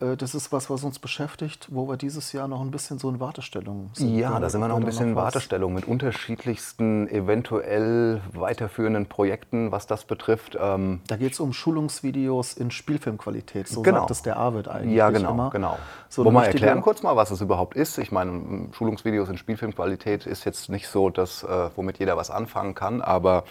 Äh, 0.00 0.16
Das 0.16 0.34
ist 0.34 0.52
was, 0.52 0.68
was 0.68 0.84
uns 0.84 0.98
beschäftigt, 0.98 1.68
wo 1.70 1.88
wir 1.88 1.96
dieses 1.96 2.32
Jahr 2.32 2.48
noch 2.48 2.60
ein 2.60 2.70
bisschen 2.70 2.98
so 2.98 3.08
in 3.08 3.18
Wartestellung 3.18 3.88
sind. 3.94 4.14
Ja, 4.18 4.38
da 4.38 4.50
sind 4.50 4.60
wir 4.60 4.68
noch 4.68 4.76
ein 4.76 4.84
bisschen 4.84 5.10
in? 5.10 5.16
Wartestellung 5.16 5.72
mit 5.72 5.86
unterschiedlichsten, 5.88 7.08
eventuell 7.08 8.20
weiterführenden 8.34 9.06
Projekten, 9.06 9.72
was 9.72 9.86
das 9.86 10.04
betrifft. 10.04 10.56
Ähm, 10.60 11.00
Da 11.06 11.16
geht 11.16 11.32
es 11.32 11.40
um 11.40 11.52
Schulungsvideos 11.54 12.52
in 12.54 12.70
Spielfilmqualität. 12.70 13.68
So 13.68 13.80
Genau. 13.82 14.00
sagt 14.00 14.10
es 14.10 14.22
der 14.22 14.36
Arvid 14.36 14.68
eigentlich 14.68 14.96
ja, 14.96 15.08
genau, 15.10 15.30
immer. 15.30 15.50
genau. 15.50 15.78
So 16.10 16.24
Wo 16.24 16.30
wir 16.30 16.44
erklären 16.44 16.82
kurz 16.82 17.02
mal, 17.02 17.16
was 17.16 17.30
es 17.30 17.40
überhaupt 17.40 17.74
ist. 17.74 17.96
Ich 17.98 18.12
meine, 18.12 18.68
Schulungsvideos 18.72 19.28
in 19.30 19.38
Spielfilmqualität 19.38 20.26
ist 20.26 20.44
jetzt 20.44 20.68
nicht 20.68 20.88
so 20.88 21.08
das, 21.10 21.42
äh, 21.42 21.70
womit 21.74 21.98
jeder 22.00 22.16
was 22.18 22.30
anfangen 22.30 22.74
kann, 22.74 23.00
aber 23.00 23.44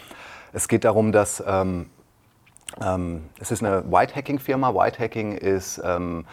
es 0.55 0.67
geht 0.67 0.85
darum, 0.85 1.11
dass 1.11 1.43
ähm, 1.45 1.89
ähm, 2.81 3.25
es 3.39 3.51
ist 3.51 3.63
eine 3.63 3.83
Whitehacking-Firma. 3.91 4.73
Whitehacking 4.73 5.33
ist 5.33 5.81
ähm, 5.83 6.25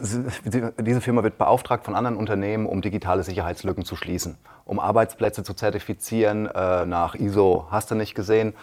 diese 0.00 1.00
Firma 1.00 1.22
wird 1.22 1.38
beauftragt 1.38 1.84
von 1.84 1.94
anderen 1.94 2.16
Unternehmen, 2.16 2.66
um 2.66 2.82
digitale 2.82 3.22
Sicherheitslücken 3.22 3.84
zu 3.84 3.94
schließen, 3.94 4.36
um 4.64 4.80
Arbeitsplätze 4.80 5.44
zu 5.44 5.54
zertifizieren 5.54 6.46
äh, 6.46 6.86
nach 6.86 7.14
ISO, 7.14 7.66
hast 7.70 7.90
du 7.90 7.94
nicht 7.94 8.14
gesehen. 8.14 8.54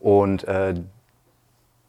Und 0.00 0.44
äh, 0.44 0.74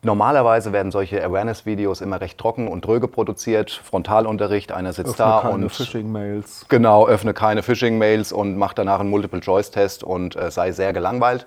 normalerweise 0.04 0.72
werden 0.72 0.92
solche 0.92 1.22
Awareness-Videos 1.24 2.00
immer 2.00 2.22
recht 2.22 2.38
trocken 2.38 2.70
und 2.70 2.86
dröge 2.86 3.10
produziert. 3.10 3.72
Frontalunterricht, 3.72 4.72
einer 4.72 4.94
sitzt 4.94 5.20
Öffne 5.20 5.26
da 5.26 5.40
keine 5.42 5.54
und 5.66 5.70
Phishing-Mails. 5.70 6.66
Genau, 6.70 7.08
öffne 7.08 7.34
keine 7.34 7.64
Phishing-Mails 7.64 8.32
und 8.32 8.58
mach 8.58 8.74
danach 8.74 9.02
einen 9.02 9.10
Multiple-Choice-Test 9.10 10.04
und 10.04 10.38
äh, 10.38 10.50
sei 10.50 10.72
sehr 10.72 10.94
gelangweilt. 10.94 11.46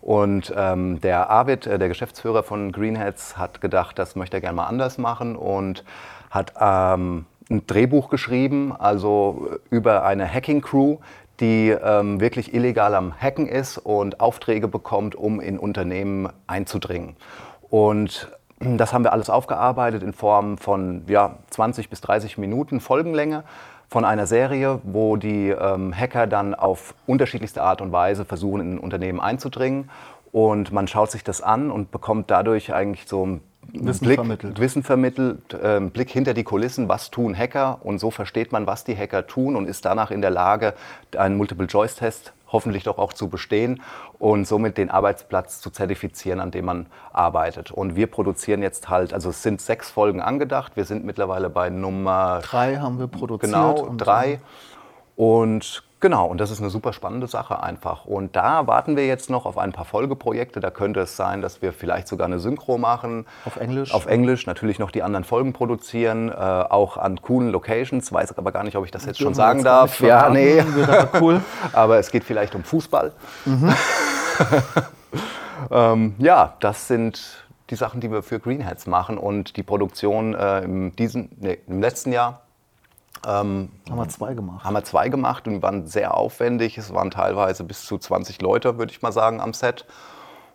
Und 0.00 0.52
ähm, 0.56 1.00
der 1.00 1.30
Arvid, 1.30 1.66
äh, 1.66 1.78
der 1.78 1.88
Geschäftsführer 1.88 2.42
von 2.42 2.72
Greenheads, 2.72 3.36
hat 3.36 3.60
gedacht, 3.60 3.98
das 3.98 4.16
möchte 4.16 4.38
er 4.38 4.40
gerne 4.40 4.56
mal 4.56 4.66
anders 4.66 4.98
machen 4.98 5.36
und 5.36 5.84
hat 6.30 6.54
ähm, 6.60 7.26
ein 7.50 7.66
Drehbuch 7.66 8.08
geschrieben, 8.08 8.74
also 8.76 9.48
äh, 9.50 9.74
über 9.74 10.04
eine 10.04 10.32
Hacking-Crew, 10.32 10.98
die 11.40 11.70
ähm, 11.70 12.20
wirklich 12.20 12.54
illegal 12.54 12.94
am 12.94 13.14
Hacken 13.18 13.46
ist 13.46 13.78
und 13.78 14.20
Aufträge 14.20 14.68
bekommt, 14.68 15.14
um 15.14 15.40
in 15.40 15.58
Unternehmen 15.58 16.28
einzudringen. 16.46 17.16
Und 17.70 18.30
das 18.60 18.92
haben 18.92 19.04
wir 19.04 19.12
alles 19.12 19.30
aufgearbeitet 19.30 20.02
in 20.02 20.12
Form 20.12 20.58
von 20.58 21.04
ja, 21.08 21.38
20 21.48 21.88
bis 21.88 22.02
30 22.02 22.36
Minuten 22.36 22.80
Folgenlänge 22.80 23.44
von 23.90 24.04
einer 24.04 24.26
Serie, 24.26 24.80
wo 24.84 25.16
die 25.16 25.48
ähm, 25.48 25.92
Hacker 25.92 26.28
dann 26.28 26.54
auf 26.54 26.94
unterschiedlichste 27.06 27.60
Art 27.60 27.80
und 27.80 27.90
Weise 27.90 28.24
versuchen, 28.24 28.60
in 28.60 28.74
ein 28.74 28.78
Unternehmen 28.78 29.20
einzudringen. 29.20 29.90
Und 30.30 30.70
man 30.70 30.86
schaut 30.86 31.10
sich 31.10 31.24
das 31.24 31.42
an 31.42 31.72
und 31.72 31.90
bekommt 31.90 32.30
dadurch 32.30 32.72
eigentlich 32.72 33.08
so 33.08 33.24
einen 33.24 33.40
Wissen 33.72 34.04
Blick, 34.04 34.14
vermittelt. 34.14 34.60
Wissen 34.60 34.82
vermittelt, 34.84 35.58
ähm, 35.60 35.90
Blick 35.90 36.08
hinter 36.08 36.34
die 36.34 36.44
Kulissen, 36.44 36.88
was 36.88 37.10
tun 37.10 37.36
Hacker 37.36 37.80
und 37.82 37.98
so 37.98 38.12
versteht 38.12 38.52
man, 38.52 38.66
was 38.66 38.84
die 38.84 38.96
Hacker 38.96 39.26
tun 39.26 39.56
und 39.56 39.68
ist 39.68 39.84
danach 39.84 40.12
in 40.12 40.20
der 40.20 40.30
Lage, 40.30 40.74
einen 41.16 41.36
Multiple-Choice-Test 41.36 42.32
hoffentlich 42.52 42.84
doch 42.84 42.98
auch 42.98 43.12
zu 43.12 43.28
bestehen 43.28 43.82
und 44.18 44.46
somit 44.46 44.78
den 44.78 44.90
Arbeitsplatz 44.90 45.60
zu 45.60 45.70
zertifizieren, 45.70 46.40
an 46.40 46.50
dem 46.50 46.64
man 46.64 46.86
arbeitet. 47.12 47.70
Und 47.70 47.96
wir 47.96 48.06
produzieren 48.06 48.62
jetzt 48.62 48.88
halt, 48.88 49.12
also 49.12 49.30
es 49.30 49.42
sind 49.42 49.60
sechs 49.60 49.90
Folgen 49.90 50.20
angedacht, 50.20 50.76
wir 50.76 50.84
sind 50.84 51.04
mittlerweile 51.04 51.50
bei 51.50 51.70
Nummer 51.70 52.40
Drei 52.42 52.76
haben 52.76 52.98
wir 52.98 53.06
produziert. 53.06 53.52
Genau, 53.52 53.94
drei. 53.96 54.40
Und 55.16 55.82
genau, 56.00 56.26
und 56.26 56.38
das 56.38 56.50
ist 56.50 56.60
eine 56.60 56.70
super 56.70 56.92
spannende 56.92 57.26
Sache 57.26 57.62
einfach. 57.62 58.04
Und 58.04 58.36
da 58.36 58.66
warten 58.66 58.96
wir 58.96 59.06
jetzt 59.06 59.30
noch 59.30 59.46
auf 59.46 59.58
ein 59.58 59.72
paar 59.72 59.84
Folgeprojekte. 59.84 60.60
Da 60.60 60.70
könnte 60.70 61.00
es 61.00 61.16
sein, 61.16 61.42
dass 61.42 61.62
wir 61.62 61.72
vielleicht 61.72 62.08
sogar 62.08 62.26
eine 62.26 62.38
Synchro 62.38 62.78
machen. 62.78 63.26
Auf 63.44 63.56
Englisch? 63.56 63.94
Auf 63.94 64.06
Englisch, 64.06 64.46
natürlich 64.46 64.78
noch 64.78 64.90
die 64.90 65.02
anderen 65.02 65.24
Folgen 65.24 65.52
produzieren, 65.52 66.30
äh, 66.30 66.32
auch 66.34 66.96
an 66.96 67.20
coolen 67.22 67.50
Locations. 67.50 68.12
Weiß 68.12 68.36
aber 68.36 68.52
gar 68.52 68.64
nicht, 68.64 68.76
ob 68.76 68.84
ich 68.84 68.90
das 68.90 69.06
jetzt 69.06 69.18
schon 69.18 69.34
Dürfen 69.34 69.38
wir 69.38 69.44
sagen 69.44 69.58
jetzt 69.58 69.66
darf. 69.66 70.00
Ja, 70.00 70.28
nee. 70.30 70.60
aber 70.60 71.20
cool. 71.20 71.40
aber 71.72 71.98
es 71.98 72.10
geht 72.10 72.24
vielleicht 72.24 72.54
um 72.54 72.64
Fußball. 72.64 73.12
Mhm. 73.44 73.74
ähm, 75.70 76.14
ja, 76.18 76.54
das 76.60 76.88
sind 76.88 77.44
die 77.70 77.76
Sachen, 77.76 78.00
die 78.00 78.10
wir 78.10 78.22
für 78.22 78.40
Greenheads 78.40 78.86
machen. 78.86 79.18
Und 79.18 79.56
die 79.56 79.62
Produktion 79.62 80.34
äh, 80.34 80.62
im, 80.62 80.96
diesen, 80.96 81.30
nee, 81.40 81.58
im 81.66 81.80
letzten 81.80 82.12
Jahr 82.12 82.42
Haben 83.88 83.98
wir 83.98 84.08
zwei 84.08 84.34
gemacht. 84.34 84.64
haben 84.64 84.74
wir 84.74 84.84
zwei 84.84 85.08
gemacht 85.08 85.46
und 85.46 85.62
waren 85.62 85.86
sehr 85.86 86.16
aufwendig. 86.16 86.78
Es 86.78 86.92
waren 86.94 87.10
teilweise 87.10 87.64
bis 87.64 87.84
zu 87.84 87.98
20 87.98 88.40
Leute, 88.40 88.78
würde 88.78 88.92
ich 88.92 89.02
mal 89.02 89.12
sagen, 89.12 89.40
am 89.40 89.52
Set. 89.52 89.86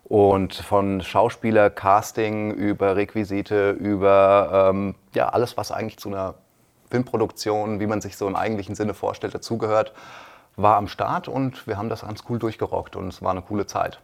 Und 0.04 0.54
von 0.54 1.00
Schauspieler, 1.02 1.68
Casting 1.68 2.52
über 2.52 2.94
Requisite, 2.94 3.70
über 3.70 4.68
ähm, 4.70 4.94
ja, 5.14 5.30
alles, 5.30 5.56
was 5.56 5.72
eigentlich 5.72 5.98
zu 5.98 6.08
einer 6.08 6.34
Filmproduktion, 6.90 7.80
wie 7.80 7.86
man 7.86 8.00
sich 8.00 8.16
so 8.16 8.28
im 8.28 8.36
eigentlichen 8.36 8.76
Sinne 8.76 8.94
vorstellt, 8.94 9.34
dazugehört, 9.34 9.92
war 10.54 10.76
am 10.76 10.88
Start 10.88 11.28
und 11.28 11.66
wir 11.66 11.76
haben 11.76 11.88
das 11.88 12.02
ganz 12.02 12.22
cool 12.28 12.38
durchgerockt 12.38 12.96
und 12.96 13.08
es 13.08 13.20
war 13.20 13.32
eine 13.32 13.42
coole 13.42 13.66
Zeit. 13.66 14.00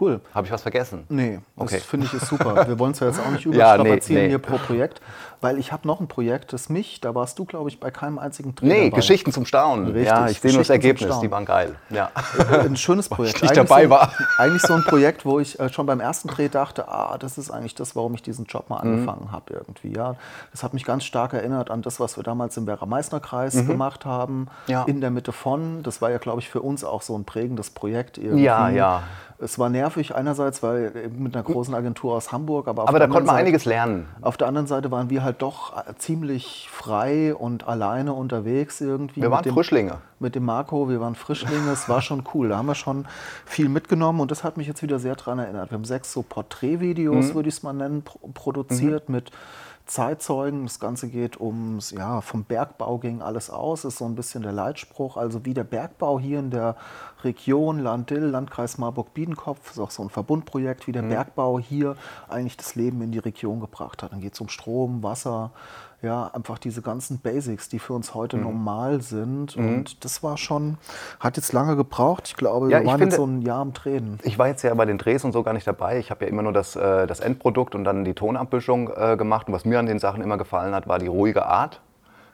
Cool. 0.00 0.20
Habe 0.34 0.46
ich 0.46 0.52
was 0.52 0.62
vergessen? 0.62 1.04
Nee, 1.08 1.40
das 1.56 1.66
Okay. 1.66 1.78
finde 1.80 2.06
ich 2.06 2.14
ist 2.14 2.26
super. 2.26 2.66
Wir 2.68 2.78
wollen 2.78 2.92
es 2.92 3.00
ja 3.00 3.08
jetzt 3.08 3.20
auch 3.20 3.30
nicht 3.30 3.44
Ja, 3.44 3.50
nee, 3.50 3.54
überstrapazieren 3.82 4.22
nee. 4.22 4.28
hier 4.30 4.38
pro 4.38 4.56
Projekt, 4.56 5.00
weil 5.42 5.58
ich 5.58 5.72
habe 5.72 5.86
noch 5.86 6.00
ein 6.00 6.08
Projekt, 6.08 6.52
das 6.52 6.68
mich, 6.70 7.00
da 7.00 7.14
warst 7.14 7.38
du, 7.38 7.44
glaube 7.44 7.68
ich, 7.68 7.80
bei 7.80 7.90
keinem 7.90 8.18
einzigen 8.18 8.54
Dreh 8.54 8.66
Nee, 8.66 8.84
dabei. 8.90 8.96
Geschichten 8.96 9.30
zum 9.32 9.44
Staunen. 9.44 9.86
Richtig, 9.88 10.06
ja, 10.06 10.28
ich 10.28 10.40
sehe 10.40 10.52
nur 10.52 10.60
das 10.60 10.70
Ergebnis, 10.70 11.18
die 11.20 11.30
waren 11.30 11.44
geil. 11.44 11.74
Ja. 11.90 12.10
Ein 12.50 12.76
schönes 12.76 13.08
Projekt. 13.10 13.36
ich 13.36 13.42
nicht 13.42 13.50
Eigentlich 13.52 13.68
dabei 13.68 13.84
so, 13.84 13.90
war. 13.90 14.12
Eigentlich 14.38 14.62
so 14.62 14.74
ein 14.74 14.84
Projekt, 14.84 15.24
wo 15.26 15.38
ich 15.38 15.58
äh, 15.60 15.68
schon 15.70 15.84
beim 15.86 16.00
ersten 16.00 16.28
Dreh 16.28 16.48
dachte, 16.48 16.88
ah, 16.88 17.16
das 17.18 17.36
ist 17.38 17.50
eigentlich 17.50 17.74
das, 17.74 17.94
warum 17.94 18.14
ich 18.14 18.22
diesen 18.22 18.46
Job 18.46 18.70
mal 18.70 18.82
Mhm. 18.84 18.92
angefangen 18.92 19.32
habe 19.32 19.52
irgendwie. 19.52 19.92
Ja, 19.94 20.14
das 20.52 20.62
hat 20.62 20.72
mich 20.74 20.84
ganz 20.84 21.04
stark 21.04 21.32
erinnert 21.34 21.70
an 21.70 21.82
das, 21.82 22.00
was 22.00 22.16
wir 22.16 22.22
damals 22.24 22.56
im 22.56 22.66
Werra-Meißner-Kreis 22.66 23.66
gemacht 23.66 24.04
haben, 24.06 24.40
Mhm. 24.40 24.48
Ja. 24.68 24.84
in 24.84 25.00
der 25.00 25.10
Mitte 25.10 25.32
von. 25.32 25.82
Das 25.82 26.00
war 26.00 26.10
ja, 26.10 26.18
glaube 26.18 26.40
ich, 26.40 26.48
für 26.48 26.60
uns 26.62 26.84
auch 26.84 27.02
so 27.02 27.16
ein 27.16 27.24
prägendes 27.24 27.70
Projekt 27.70 28.16
irgendwie. 28.18 28.44
Ja, 28.44 28.68
ja. 28.70 29.02
Es 29.42 29.58
war 29.58 29.70
nervig 29.70 30.14
einerseits, 30.14 30.62
weil 30.62 31.10
mit 31.16 31.34
einer 31.34 31.42
großen 31.42 31.74
Agentur 31.74 32.14
aus 32.14 32.30
Hamburg, 32.30 32.68
aber 32.68 32.88
Aber 32.88 32.98
da 32.98 33.06
konnte 33.06 33.26
man 33.26 33.30
anderen 33.30 33.46
einiges 33.46 33.64
lernen. 33.64 34.06
Seite, 34.12 34.26
Auf 34.26 34.36
der 34.36 34.48
anderen 34.48 34.66
Seite 34.66 34.90
waren 34.90 35.08
wir 35.08 35.24
halt 35.24 35.40
doch 35.40 35.76
äh, 35.76 35.94
ziemlich 35.96 36.68
frei 36.70 37.34
und 37.34 37.66
alleine 37.66 38.12
unterwegs 38.12 38.80
irgendwie. 38.82 39.22
Wir 39.22 39.30
waren 39.30 39.42
dem, 39.42 39.54
Frischlinge. 39.54 39.98
Mit 40.18 40.34
dem 40.34 40.44
Marco, 40.44 40.90
wir 40.90 41.00
waren 41.00 41.14
Frischlinge, 41.14 41.70
es 41.72 41.88
war 41.88 42.02
schon 42.02 42.24
cool. 42.34 42.50
Da 42.50 42.58
haben 42.58 42.66
wir 42.66 42.74
schon 42.74 43.06
viel 43.46 43.70
mitgenommen 43.70 44.20
und 44.20 44.30
das 44.30 44.44
hat 44.44 44.58
mich 44.58 44.66
jetzt 44.66 44.82
wieder 44.82 44.98
sehr 44.98 45.16
daran 45.16 45.38
erinnert. 45.38 45.70
Wir 45.70 45.76
haben 45.76 45.84
sechs 45.84 46.12
so 46.12 46.22
Porträtvideos, 46.22 47.34
würde 47.34 47.48
ich 47.48 47.54
es 47.54 47.62
mal 47.62 47.72
nennen, 47.72 48.02
pro 48.02 48.18
produziert 48.34 49.08
mit 49.08 49.30
Zeitzeugen. 49.90 50.64
Das 50.64 50.78
Ganze 50.78 51.08
geht 51.08 51.40
ums, 51.40 51.90
ja, 51.90 52.20
vom 52.20 52.44
Bergbau 52.44 52.98
ging 52.98 53.22
alles 53.22 53.50
aus, 53.50 53.84
ist 53.84 53.98
so 53.98 54.04
ein 54.04 54.14
bisschen 54.14 54.42
der 54.42 54.52
Leitspruch. 54.52 55.16
Also 55.16 55.44
wie 55.44 55.54
der 55.54 55.64
Bergbau 55.64 56.20
hier 56.20 56.38
in 56.38 56.50
der 56.50 56.76
Region 57.24 57.80
Land-Dill, 57.80 58.24
Landkreis 58.24 58.78
Marburg-Biedenkopf, 58.78 59.72
ist 59.72 59.78
auch 59.78 59.90
so 59.90 60.02
ein 60.02 60.10
Verbundprojekt, 60.10 60.86
wie 60.86 60.92
der 60.92 61.02
Bergbau 61.02 61.58
hier 61.58 61.96
eigentlich 62.28 62.56
das 62.56 62.74
Leben 62.76 63.02
in 63.02 63.12
die 63.12 63.18
Region 63.18 63.60
gebracht 63.60 64.02
hat. 64.02 64.12
Dann 64.12 64.20
geht 64.20 64.34
es 64.34 64.40
um 64.40 64.48
Strom, 64.48 65.02
Wasser, 65.02 65.50
ja, 66.02 66.28
einfach 66.32 66.58
diese 66.58 66.80
ganzen 66.82 67.18
Basics, 67.20 67.68
die 67.68 67.78
für 67.78 67.92
uns 67.92 68.14
heute 68.14 68.38
normal 68.38 69.02
sind. 69.02 69.56
Und 69.56 70.02
das 70.04 70.22
war 70.22 70.38
schon, 70.38 70.78
hat 71.18 71.36
jetzt 71.36 71.52
lange 71.52 71.76
gebraucht. 71.76 72.28
Ich 72.28 72.36
glaube, 72.36 72.70
Ja, 72.70 72.78
wir 72.78 72.80
ich 72.82 72.86
waren 72.86 72.98
finde- 73.00 73.14
jetzt 73.14 73.16
so 73.16 73.26
ein 73.26 73.42
Jahr 73.42 73.60
am 73.60 73.72
Drehen. 73.74 74.18
Ich 74.22 74.38
war 74.38 74.48
jetzt 74.48 74.62
ja 74.62 74.72
bei 74.74 74.86
den 74.86 74.96
Drehs 74.98 75.24
und 75.24 75.32
so 75.32 75.42
gar 75.42 75.52
nicht 75.52 75.66
dabei. 75.66 75.98
Ich 75.98 76.10
habe 76.10 76.24
ja 76.24 76.30
immer 76.30 76.42
nur 76.42 76.52
das, 76.52 76.74
äh, 76.76 77.06
das 77.06 77.20
Endprodukt 77.20 77.74
und 77.74 77.84
dann 77.84 78.04
die 78.04 78.14
Tonabmischung 78.14 78.90
äh, 78.96 79.16
gemacht. 79.18 79.48
Und 79.48 79.54
was 79.54 79.64
mir 79.64 79.78
an 79.78 79.86
den 79.86 79.98
Sachen 79.98 80.22
immer 80.22 80.38
gefallen 80.38 80.74
hat, 80.74 80.88
war 80.88 80.98
die 80.98 81.06
ruhige 81.06 81.44
Art, 81.46 81.80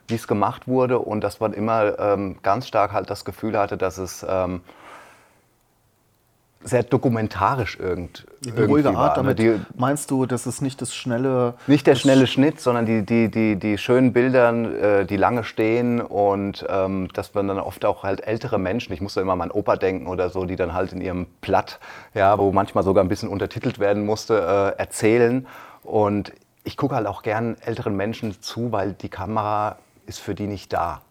wie 0.07 0.15
es 0.15 0.27
gemacht 0.27 0.67
wurde. 0.67 0.99
Und 0.99 1.21
dass 1.23 1.39
man 1.41 1.51
immer 1.53 1.99
ähm, 1.99 2.37
ganz 2.43 2.67
stark 2.67 2.93
halt 2.93 3.09
das 3.09 3.25
Gefühl 3.25 3.57
hatte, 3.59 3.75
dass 3.77 3.97
es 3.97 4.25
ähm, 4.27 4.61
sehr 6.67 6.83
dokumentarisch 6.83 7.79
irgend, 7.79 8.25
Die 8.41 8.49
ruhige 8.51 8.93
war. 8.93 8.97
Art, 8.97 9.17
ne? 9.17 9.23
damit 9.23 9.39
Die, 9.39 9.59
meinst 9.77 10.11
du, 10.11 10.25
das 10.25 10.45
ist 10.47 10.61
nicht 10.61 10.81
das 10.81 10.93
schnelle. 10.93 11.53
nicht 11.67 11.87
der 11.87 11.95
schnelle 11.95 12.27
Schnitt, 12.27 12.59
sondern 12.59 12.85
die, 12.85 13.05
die, 13.05 13.29
die, 13.31 13.55
die 13.55 13.77
schönen 13.77 14.13
Bilder, 14.13 14.51
äh, 15.01 15.05
die 15.05 15.17
lange 15.17 15.43
stehen 15.43 16.01
und 16.01 16.65
ähm, 16.69 17.07
dass 17.13 17.33
man 17.33 17.47
dann 17.47 17.59
oft 17.59 17.85
auch 17.85 18.03
halt 18.03 18.25
ältere 18.27 18.59
Menschen, 18.59 18.93
ich 18.93 19.01
muss 19.01 19.13
da 19.13 19.21
immer 19.21 19.33
an 19.33 19.39
meinen 19.39 19.51
Opa 19.51 19.75
denken 19.75 20.07
oder 20.07 20.29
so, 20.29 20.45
die 20.45 20.55
dann 20.55 20.73
halt 20.73 20.93
in 20.93 21.01
ihrem 21.01 21.27
Platt, 21.41 21.79
ja, 22.13 22.37
wo 22.37 22.51
manchmal 22.51 22.83
sogar 22.83 23.03
ein 23.03 23.09
bisschen 23.09 23.29
untertitelt 23.29 23.79
werden 23.79 24.05
musste, 24.05 24.73
äh, 24.77 24.79
erzählen. 24.79 25.47
Und 25.83 26.33
ich 26.63 26.75
gucke 26.75 26.95
halt 26.95 27.07
auch 27.07 27.23
gern 27.23 27.55
älteren 27.65 27.95
Menschen 27.95 28.41
zu, 28.41 28.71
weil 28.71 28.93
die 28.93 29.09
Kamera 29.09 29.77
ist 30.05 30.19
für 30.19 30.35
die 30.35 30.47
nicht 30.47 30.73
da. 30.73 31.01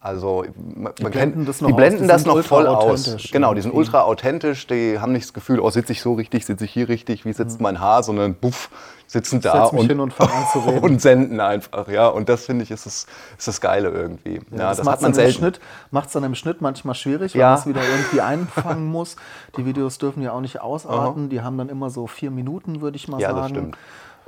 Also 0.00 0.44
man, 0.56 0.92
man 1.02 1.10
blenden 1.10 1.34
kennt, 1.38 1.48
das 1.48 1.60
noch 1.60 1.68
die 1.68 1.74
aus, 1.74 1.76
blenden 1.78 2.02
die 2.02 2.08
das 2.08 2.24
noch 2.24 2.40
voll 2.44 2.68
aus. 2.68 3.16
Genau, 3.32 3.52
die 3.52 3.62
sind 3.62 3.70
irgendwie. 3.72 3.86
ultra 3.86 4.02
authentisch, 4.02 4.66
die 4.68 5.00
haben 5.00 5.10
nicht 5.12 5.24
das 5.26 5.32
Gefühl, 5.32 5.58
oh, 5.58 5.70
sitze 5.70 5.90
ich 5.92 6.00
so 6.02 6.12
richtig, 6.14 6.46
sitze 6.46 6.66
ich 6.66 6.70
hier 6.70 6.88
richtig, 6.88 7.24
wie 7.24 7.32
sitzt 7.32 7.60
mein 7.60 7.80
Haar, 7.80 8.04
sondern 8.04 8.34
buff, 8.34 8.70
sitzen 9.08 9.40
da 9.40 9.70
Mhm. 9.72 9.78
und, 9.78 9.86
hin 9.88 9.98
und 9.98 10.14
und 10.82 11.02
senden 11.02 11.40
einfach, 11.40 11.88
ja. 11.88 12.06
Und 12.06 12.28
das 12.28 12.46
finde 12.46 12.62
ich 12.62 12.70
ist 12.70 12.86
das, 12.86 13.06
ist 13.36 13.48
das 13.48 13.60
Geile 13.60 13.88
irgendwie. 13.88 14.34
Ja, 14.52 14.68
das, 14.68 14.76
das, 14.76 14.86
macht 14.86 14.92
hat 14.98 15.02
man 15.02 15.10
dann 15.12 15.20
im 15.20 15.26
selten. 15.26 15.38
Schnitt, 15.40 15.60
macht's 15.90 16.12
dann 16.12 16.22
im 16.22 16.34
Schnitt 16.36 16.60
manchmal 16.60 16.94
schwierig, 16.94 17.34
weil 17.34 17.40
Ja. 17.40 17.50
man 17.50 17.58
es 17.58 17.66
wieder 17.66 17.80
irgendwie 17.82 18.20
einfangen 18.20 18.86
muss. 18.92 19.16
Die 19.56 19.66
Videos 19.66 19.98
dürfen 19.98 20.22
ja 20.22 20.30
auch 20.32 20.40
nicht 20.40 20.60
ausarten. 20.60 21.28
Die 21.28 21.40
haben 21.40 21.58
dann 21.58 21.68
immer 21.70 21.90
so 21.90 22.06
vier 22.06 22.30
Minuten, 22.30 22.82
würde 22.82 22.94
ich 22.96 23.08
mal 23.08 23.20
Ja, 23.20 23.30
sagen. 23.30 23.40
das 23.40 23.48
stimmt. 23.50 23.78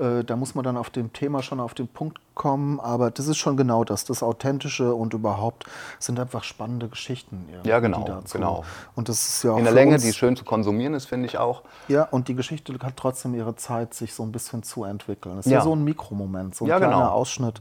Äh, 0.00 0.24
Da 0.24 0.36
muss 0.36 0.54
man 0.54 0.64
dann 0.64 0.76
auf 0.76 0.90
dem 0.90 1.12
Thema 1.12 1.42
schon 1.42 1.60
auf 1.60 1.74
den 1.74 1.88
Punkt 1.88 2.18
kommen. 2.34 2.80
Aber 2.80 3.10
das 3.10 3.26
ist 3.28 3.36
schon 3.36 3.56
genau 3.56 3.84
das, 3.84 4.04
das 4.04 4.22
Authentische 4.22 4.94
und 4.94 5.12
überhaupt 5.12 5.66
sind 5.98 6.18
einfach 6.18 6.42
spannende 6.42 6.88
Geschichten. 6.88 7.44
irgendwie, 7.50 7.68
Ja, 7.68 7.80
genau, 7.80 8.22
genau. 8.32 8.64
Und 8.94 9.08
das 9.10 9.28
ist 9.28 9.42
ja 9.44 9.52
auch 9.52 9.58
In 9.58 9.64
der 9.64 9.72
Länge, 9.74 9.98
die 9.98 10.12
schön 10.12 10.36
zu 10.36 10.44
konsumieren 10.44 10.94
ist, 10.94 11.04
finde 11.06 11.26
ich 11.26 11.36
auch. 11.38 11.62
Ja, 11.88 12.04
und 12.04 12.28
die 12.28 12.34
Geschichte 12.34 12.72
hat 12.82 12.96
trotzdem 12.96 13.34
ihre 13.34 13.56
Zeit, 13.56 13.92
sich 13.94 14.14
so 14.14 14.22
ein 14.22 14.32
bisschen 14.32 14.62
zu 14.62 14.84
entwickeln. 14.84 15.38
Es 15.38 15.46
ist 15.46 15.52
Ja. 15.52 15.58
ja 15.58 15.64
so 15.64 15.74
ein 15.74 15.84
Mikromoment, 15.84 16.54
so 16.54 16.64
ein 16.64 16.68
Ja, 16.68 16.78
kleiner 16.78 16.94
genau. 16.94 17.08
Ausschnitt 17.10 17.60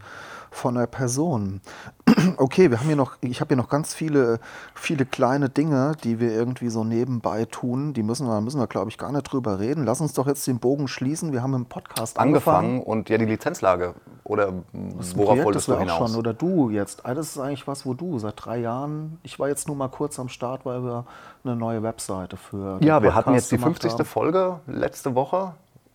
von 0.51 0.77
einer 0.77 0.87
Person. 0.87 1.61
Okay, 2.37 2.69
wir 2.71 2.79
haben 2.79 2.87
hier 2.87 2.95
noch, 2.95 3.17
ich 3.21 3.39
habe 3.41 3.49
hier 3.49 3.57
noch 3.57 3.69
ganz 3.69 3.93
viele, 3.93 4.39
viele 4.73 5.05
kleine 5.05 5.49
Dinge, 5.49 5.93
die 6.03 6.19
wir 6.19 6.31
irgendwie 6.31 6.69
so 6.69 6.83
nebenbei 6.83 7.45
tun. 7.45 7.93
Die 7.93 8.01
müssen 8.03 8.27
wir, 8.27 8.41
müssen 8.41 8.59
wir, 8.59 8.67
glaube 8.67 8.89
ich, 8.89 8.97
gar 8.97 9.11
nicht 9.11 9.23
drüber 9.23 9.59
reden. 9.59 9.83
Lass 9.85 10.01
uns 10.01 10.13
doch 10.13 10.25
jetzt 10.27 10.45
den 10.47 10.59
Bogen 10.59 10.87
schließen. 10.87 11.31
Wir 11.33 11.43
haben 11.43 11.53
im 11.53 11.65
Podcast 11.65 12.17
angefangen. 12.17 12.28
Angefangen 12.29 12.81
und 12.81 13.09
ja, 13.09 13.17
die 13.17 13.25
Lizenzlage. 13.25 13.93
Oder 14.23 14.53
Das 14.97 15.15
worauf 15.17 15.29
Projekt, 15.29 15.45
wolltest 15.45 15.67
du 15.67 15.77
hinaus? 15.79 16.09
schon. 16.11 16.19
Oder 16.19 16.33
du 16.33 16.69
jetzt. 16.69 17.05
Ah, 17.05 17.13
Das 17.13 17.27
ist 17.27 17.39
eigentlich 17.39 17.67
was, 17.67 17.85
wo 17.85 17.93
du 17.93 18.19
seit 18.19 18.33
drei 18.37 18.57
Jahren, 18.59 19.19
ich 19.23 19.39
war 19.39 19.47
jetzt 19.47 19.67
nur 19.67 19.75
mal 19.75 19.87
kurz 19.89 20.19
am 20.19 20.29
Start, 20.29 20.65
weil 20.65 20.83
wir 20.83 21.05
eine 21.43 21.55
neue 21.55 21.81
Webseite 21.83 22.37
für 22.37 22.77
Ja, 22.81 23.01
wir 23.01 23.15
hatten 23.15 23.33
jetzt 23.33 23.51
die 23.51 23.55
gemacht 23.55 23.81
50. 23.81 23.93
haben. 23.93 24.05
Folge 24.05 24.59
letzte 24.67 25.15
Woche 25.15 25.53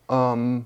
ähm, 0.09 0.65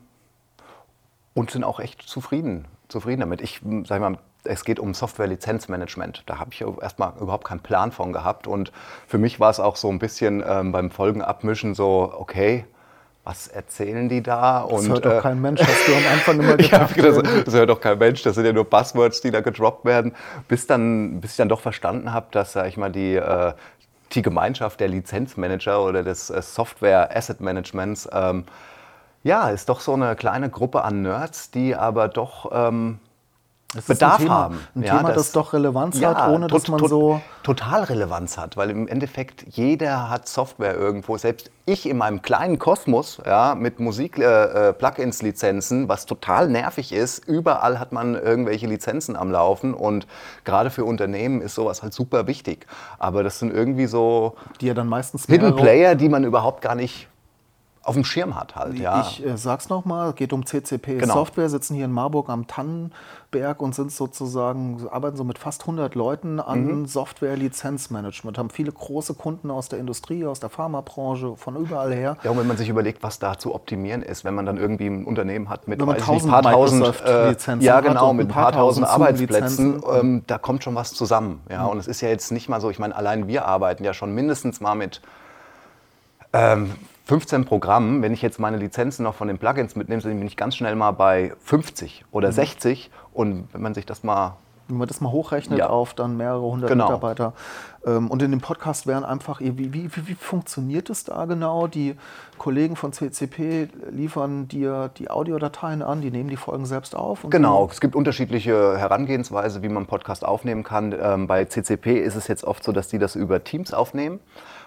und 1.34 1.52
sind 1.52 1.64
auch 1.64 1.80
echt 1.80 2.02
zufrieden, 2.02 2.66
zufrieden 2.88 3.20
damit. 3.22 3.42
Ich 3.42 3.62
sag 3.86 4.02
mal, 4.02 4.18
es 4.46 4.64
geht 4.64 4.80
um 4.80 4.94
Software-Lizenzmanagement. 4.94 6.24
Da 6.26 6.40
habe 6.40 6.52
ich 6.54 6.62
erstmal 6.82 7.14
überhaupt 7.20 7.46
keinen 7.46 7.60
Plan 7.60 7.92
von 7.92 8.14
gehabt. 8.14 8.48
Und 8.48 8.72
für 9.06 9.18
mich 9.18 9.40
war 9.40 9.50
es 9.50 9.60
auch 9.60 9.76
so 9.76 9.90
ein 9.90 10.00
bisschen 10.00 10.44
ähm, 10.48 10.72
beim 10.72 10.92
Folgenabmischen 10.92 11.76
so, 11.76 12.12
okay, 12.18 12.66
was 13.24 13.48
erzählen 13.48 14.10
die 14.10 14.24
da? 14.24 14.66
Das 14.70 14.82
und, 14.82 14.90
hört 14.90 15.06
doch 15.06 15.18
äh, 15.18 15.22
kein 15.22 15.42
Mensch, 15.42 15.62
hast 15.62 15.88
du 15.88 15.94
am 15.94 16.14
Anfang 16.14 16.40
immer 16.40 16.58
gedacht. 16.58 16.96
gedacht, 16.96 17.26
das, 17.26 17.44
das 17.46 17.54
hört 17.54 17.70
doch 17.70 17.82
kein 17.82 17.98
Mensch, 17.98 18.24
das 18.24 18.36
sind 18.36 18.46
ja 18.46 18.54
nur 18.54 18.66
Buzzwords, 18.66 19.22
die 19.22 19.32
da 19.32 19.42
gedroppt 19.42 19.86
werden. 19.86 20.16
Bis, 20.48 20.68
dann, 20.68 21.22
bis 21.22 21.32
ich 21.32 21.38
dann 21.38 21.50
doch 21.50 21.62
verstanden 21.62 22.14
habe, 22.14 22.28
dass, 22.32 22.54
sag 22.54 22.68
ich 22.68 22.78
mal, 22.78 22.92
die, 22.92 23.16
äh, 23.16 23.54
die 24.14 24.22
Gemeinschaft 24.22 24.80
der 24.80 24.88
Lizenzmanager 24.88 25.84
oder 25.84 26.04
des 26.04 26.30
äh, 26.30 26.42
Software 26.42 27.16
Asset 27.16 27.42
Managements, 27.42 28.10
ähm, 28.12 28.46
ja, 29.24 29.50
ist 29.50 29.70
doch 29.70 29.82
so 29.82 29.94
eine 29.94 30.16
kleine 30.16 30.50
Gruppe 30.50 30.84
an 30.84 31.02
Nerds, 31.02 31.52
die 31.52 31.76
aber 31.76 32.08
doch 32.08 32.50
ähm, 32.54 33.00
Das 33.76 33.86
Bedarf 33.86 34.18
Thema, 34.18 34.34
haben. 34.34 34.60
Ein 34.76 34.82
Ja, 34.82 34.98
Thema, 34.98 35.10
das, 35.10 35.18
das- 35.18 35.32
doch 35.34 35.54
Relevanz 35.54 36.02
hat, 36.02 36.28
ohne 36.30 36.48
dass 36.48 36.68
man 36.70 36.80
tot- 36.80 36.90
so. 36.90 37.22
Total 37.44 37.84
Relevanz 37.84 38.36
hat, 38.38 38.58
weil 38.58 38.72
im 38.72 38.88
Endeffekt 38.88 39.46
jeder 39.48 40.10
hat 40.10 40.28
Software 40.28 40.76
irgendwo. 40.76 41.18
Selbst 41.18 41.52
ich 41.66 41.88
in 41.88 41.98
meinem 41.98 42.24
kleinen 42.24 42.58
Kosmos 42.58 43.20
ja, 43.26 43.54
mit 43.56 43.80
Musik-Plugins-Lizenzen, 43.80 45.88
was 45.90 46.06
total 46.06 46.48
nervig 46.50 46.92
ist. 46.94 47.20
Überall 47.28 47.80
hat 47.80 47.92
man 47.92 48.16
irgendwelche 48.16 48.68
Lizenzen 48.68 49.16
am 49.16 49.32
Laufen 49.32 49.74
und 49.74 50.08
gerade 50.46 50.70
für 50.70 50.86
Unternehmen 50.86 51.42
ist 51.42 51.56
sowas 51.56 51.82
halt 51.84 51.94
super 51.94 52.28
wichtig. 52.28 52.66
Aber 52.98 53.24
das 53.24 53.40
sind 53.40 53.54
irgendwie 53.54 53.88
so 53.88 54.36
Die 54.62 54.68
ja 54.68 54.74
dann 54.74 54.88
meistens 54.88 55.26
Hidden 55.26 55.56
Player, 55.56 55.96
die 55.96 56.10
man 56.10 56.24
überhaupt 56.24 56.62
gar 56.62 56.76
nicht 56.76 57.08
auf 57.90 57.96
dem 57.96 58.06
Schirm 58.06 58.36
hat 58.36 58.56
halt. 58.56 58.78
Ja. 58.78 59.02
Ich 59.02 59.26
äh, 59.26 59.36
sag's 59.36 59.68
nochmal, 59.68 60.14
geht 60.14 60.32
um 60.32 60.46
CCP 60.46 61.00
Genau. 61.00 61.16
Software, 61.16 61.50
sitzen 61.50 61.74
hier 61.76 61.86
in 61.86 61.92
Marburg 61.92 62.30
am 62.30 62.46
Tannenberg 62.46 63.62
und 63.62 63.74
sind 63.74 63.92
sozusagen, 63.92 64.88
arbeiten 64.92 65.18
so 65.18 65.24
mit 65.24 65.40
fast 65.40 65.62
100 65.62 65.96
Leuten 65.96 66.40
an 66.40 66.66
Mhm. 66.82 66.86
Software-Lizenzmanagement, 66.86 68.38
haben 68.38 68.52
viele 68.52 68.72
große 68.72 69.16
Kunden 69.16 69.50
aus 69.50 69.70
der 69.70 69.80
Industrie, 69.80 70.24
aus 70.26 70.40
der 70.40 70.50
Pharmabranche, 70.50 71.36
von 71.36 71.56
überall 71.56 71.92
her. 71.92 72.16
Ja, 72.24 72.30
und 72.30 72.38
wenn 72.38 72.46
man 72.46 72.58
sich 72.58 72.70
überlegt, 72.70 73.02
was 73.02 73.18
da 73.18 73.40
zu 73.40 73.56
optimieren 73.56 74.04
ist, 74.04 74.24
wenn 74.24 74.36
man 74.36 74.46
dann 74.46 74.58
irgendwie 74.58 74.86
ein 74.88 75.06
Unternehmen 75.06 75.50
hat 75.50 75.68
mit 75.68 75.80
Wenn 75.80 75.88
man 75.88 75.96
weiß 75.96 76.04
ich 76.04 76.10
nicht, 76.10 76.26
tausend 76.28 76.32
paar 76.32 76.44
tausend, 76.44 76.82
Microsoft-Lizenzen 76.82 77.66
ja 77.66 77.80
genau, 77.82 78.14
mit 78.14 78.28
ein 78.28 78.30
paar 78.32 78.44
paar 78.44 78.52
tausend 78.52 78.86
tausend 78.86 79.02
Arbeitsplätzen, 79.02 79.82
ähm, 79.92 80.24
da 80.28 80.38
kommt 80.38 80.64
schon 80.64 80.76
was 80.76 80.94
zusammen. 80.94 81.42
Ja, 81.50 81.66
und 81.66 81.80
es 81.80 81.88
ist 81.88 82.02
ja 82.02 82.10
jetzt 82.10 82.32
nicht 82.32 82.50
mal 82.50 82.62
so, 82.62 82.70
ich 82.70 82.78
meine, 82.78 82.96
allein 82.96 83.28
wir 83.28 83.46
arbeiten 83.46 83.84
ja 83.84 83.96
schon 83.96 84.14
mindestens 84.14 84.62
mal 84.62 84.76
mit 84.76 85.02
ähm, 86.34 86.72
15 87.10 87.44
Programmen. 87.46 88.04
Wenn 88.04 88.14
ich 88.14 88.22
jetzt 88.22 88.38
meine 88.40 88.58
Lizenzen 88.58 89.02
noch 89.02 89.16
von 89.16 89.28
den 89.28 89.40
Plugins 89.40 89.76
mitnehme, 89.76 90.00
dann 90.00 90.16
bin 90.20 90.28
ich 90.28 90.38
ganz 90.38 90.56
schnell 90.56 90.76
mal 90.76 90.92
bei 90.92 91.34
50 91.40 92.02
Mhm. 92.02 92.08
oder 92.12 92.32
60. 92.32 92.92
Und 93.14 93.48
wenn 93.52 93.64
man 93.64 93.74
sich 93.74 93.88
das 93.88 94.04
mal 94.04 94.38
Wenn 94.68 94.78
man 94.78 94.88
das 94.88 95.02
mal 95.02 95.12
hochrechnet 95.12 95.58
Ja. 95.58 95.70
auf 95.70 95.96
dann 95.96 96.16
mehrere 96.18 96.44
hundert 96.44 96.70
Genau. 96.70 96.86
Mitarbeiter. 96.86 97.34
Ähm, 97.88 98.12
und 98.12 98.22
in 98.22 98.30
dem 98.30 98.40
Podcast 98.42 98.86
wären 98.86 99.04
einfach, 99.04 99.40
wie, 99.42 99.58
wie, 99.58 99.74
wie, 99.74 100.08
wie 100.08 100.14
funktioniert 100.14 100.92
es 100.92 101.04
da 101.06 101.26
genau? 101.26 101.66
Die 101.66 101.96
Kollegen 102.38 102.76
von 102.76 102.94
CCP 102.94 103.70
liefern 103.90 104.48
dir 104.48 104.92
die 105.00 105.10
Audiodateien 105.10 105.82
an, 105.82 106.02
die 106.02 106.12
nehmen 106.12 106.30
die 106.30 106.38
Folgen 106.38 106.68
selbst 106.68 106.96
auf. 106.96 107.26
Genau, 107.32 107.68
es 107.72 107.82
gibt 107.82 107.96
unterschiedliche 107.96 108.78
Herangehensweise, 108.78 109.64
wie 109.64 109.70
man 109.70 109.78
einen 109.78 109.86
Podcast 109.88 110.24
aufnehmen 110.24 110.64
kann. 110.64 110.94
Ähm, 111.02 111.26
bei 111.26 111.46
CCP 111.46 111.98
ist 112.00 112.14
es 112.14 112.28
jetzt 112.28 112.44
oft 112.44 112.64
so, 112.64 112.72
dass 112.72 112.90
die 112.90 113.00
das 113.00 113.16
über 113.16 113.44
Teams 113.44 113.74
aufnehmen, 113.74 114.20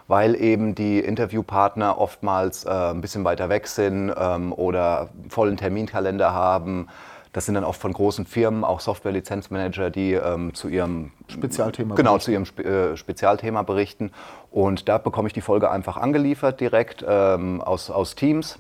weil 0.09 0.35
eben 0.35 0.75
die 0.75 1.01
Interviewpartner 1.01 1.99
oftmals 1.99 2.65
äh, 2.65 2.71
ein 2.71 3.01
bisschen 3.01 3.25
weiter 3.25 3.49
weg 3.49 3.67
sind 3.67 4.13
ähm, 4.17 4.53
oder 4.53 5.09
vollen 5.29 5.57
Terminkalender 5.57 6.33
haben. 6.33 6.89
Das 7.33 7.47
sind 7.47 7.55
dann 7.55 7.65
oft 7.65 7.81
von 7.81 7.93
großen 7.93 8.27
Firmen, 8.27 8.63
auch 8.63 8.81
Software-Lizenzmanager, 8.81 9.89
die 9.91 10.13
ähm, 10.13 10.53
zu 10.53 10.69
ihrem 10.69 11.13
Spezialthema 11.29 11.95
Genau, 11.95 12.19
zu 12.19 12.31
ihrem 12.31 12.45
Spe 12.45 12.63
äh, 12.93 12.97
Spezialthema 12.97 13.63
berichten. 13.63 14.11
Und 14.51 14.89
da 14.89 14.99
bekomme 14.99 15.29
ich 15.29 15.33
die 15.33 15.41
Folge 15.41 15.71
einfach 15.71 15.97
angeliefert 15.97 16.61
direkt 16.61 17.05
ähm, 17.09 17.63
aus, 17.63 17.91
aus 17.91 18.15
Teams. 18.17 18.59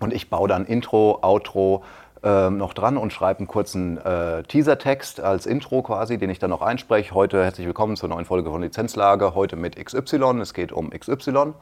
Und 0.00 0.12
ich 0.12 0.28
baue 0.28 0.48
dann 0.48 0.66
Intro, 0.66 1.18
Outro 1.22 1.82
ähm, 2.22 2.56
noch 2.56 2.72
dran 2.72 2.96
und 2.96 3.12
schreibe 3.12 3.40
einen 3.40 3.48
kurzen 3.48 3.98
äh, 3.98 4.42
Teasertext 4.44 5.20
als 5.20 5.46
Intro 5.46 5.82
quasi, 5.82 6.18
den 6.18 6.30
ich 6.30 6.38
dann 6.38 6.50
noch 6.50 6.62
einspreche. 6.62 7.14
Heute 7.14 7.42
herzlich 7.42 7.66
willkommen 7.66 7.96
zur 7.96 8.08
neuen 8.08 8.24
Folge 8.24 8.50
von 8.50 8.62
Lizenzlage. 8.62 9.34
Heute 9.34 9.56
mit 9.56 9.76
XY. 9.76 10.40
Es 10.40 10.54
geht 10.54 10.70
um 10.70 10.90
XY. 10.90 11.54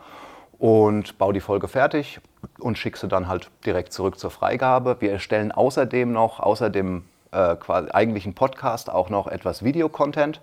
und 0.59 1.17
baue 1.17 1.33
die 1.33 1.41
Folge 1.41 1.67
fertig 1.67 2.21
und 2.59 2.77
schicke 2.77 2.99
sie 2.99 3.09
dann 3.09 3.27
halt 3.27 3.51
direkt 3.65 3.93
zurück 3.93 4.19
zur 4.19 4.31
Freigabe. 4.31 4.97
Wir 5.01 5.13
erstellen 5.13 5.51
außerdem 5.51 6.13
noch, 6.13 6.41
außer 6.41 6.69
dem 6.69 7.05
äh, 7.33 7.57
eigentlichen 7.93 8.35
Podcast, 8.35 8.91
auch 8.91 9.09
noch 9.09 9.29
etwas 9.29 9.65
Videocontent. 9.65 10.43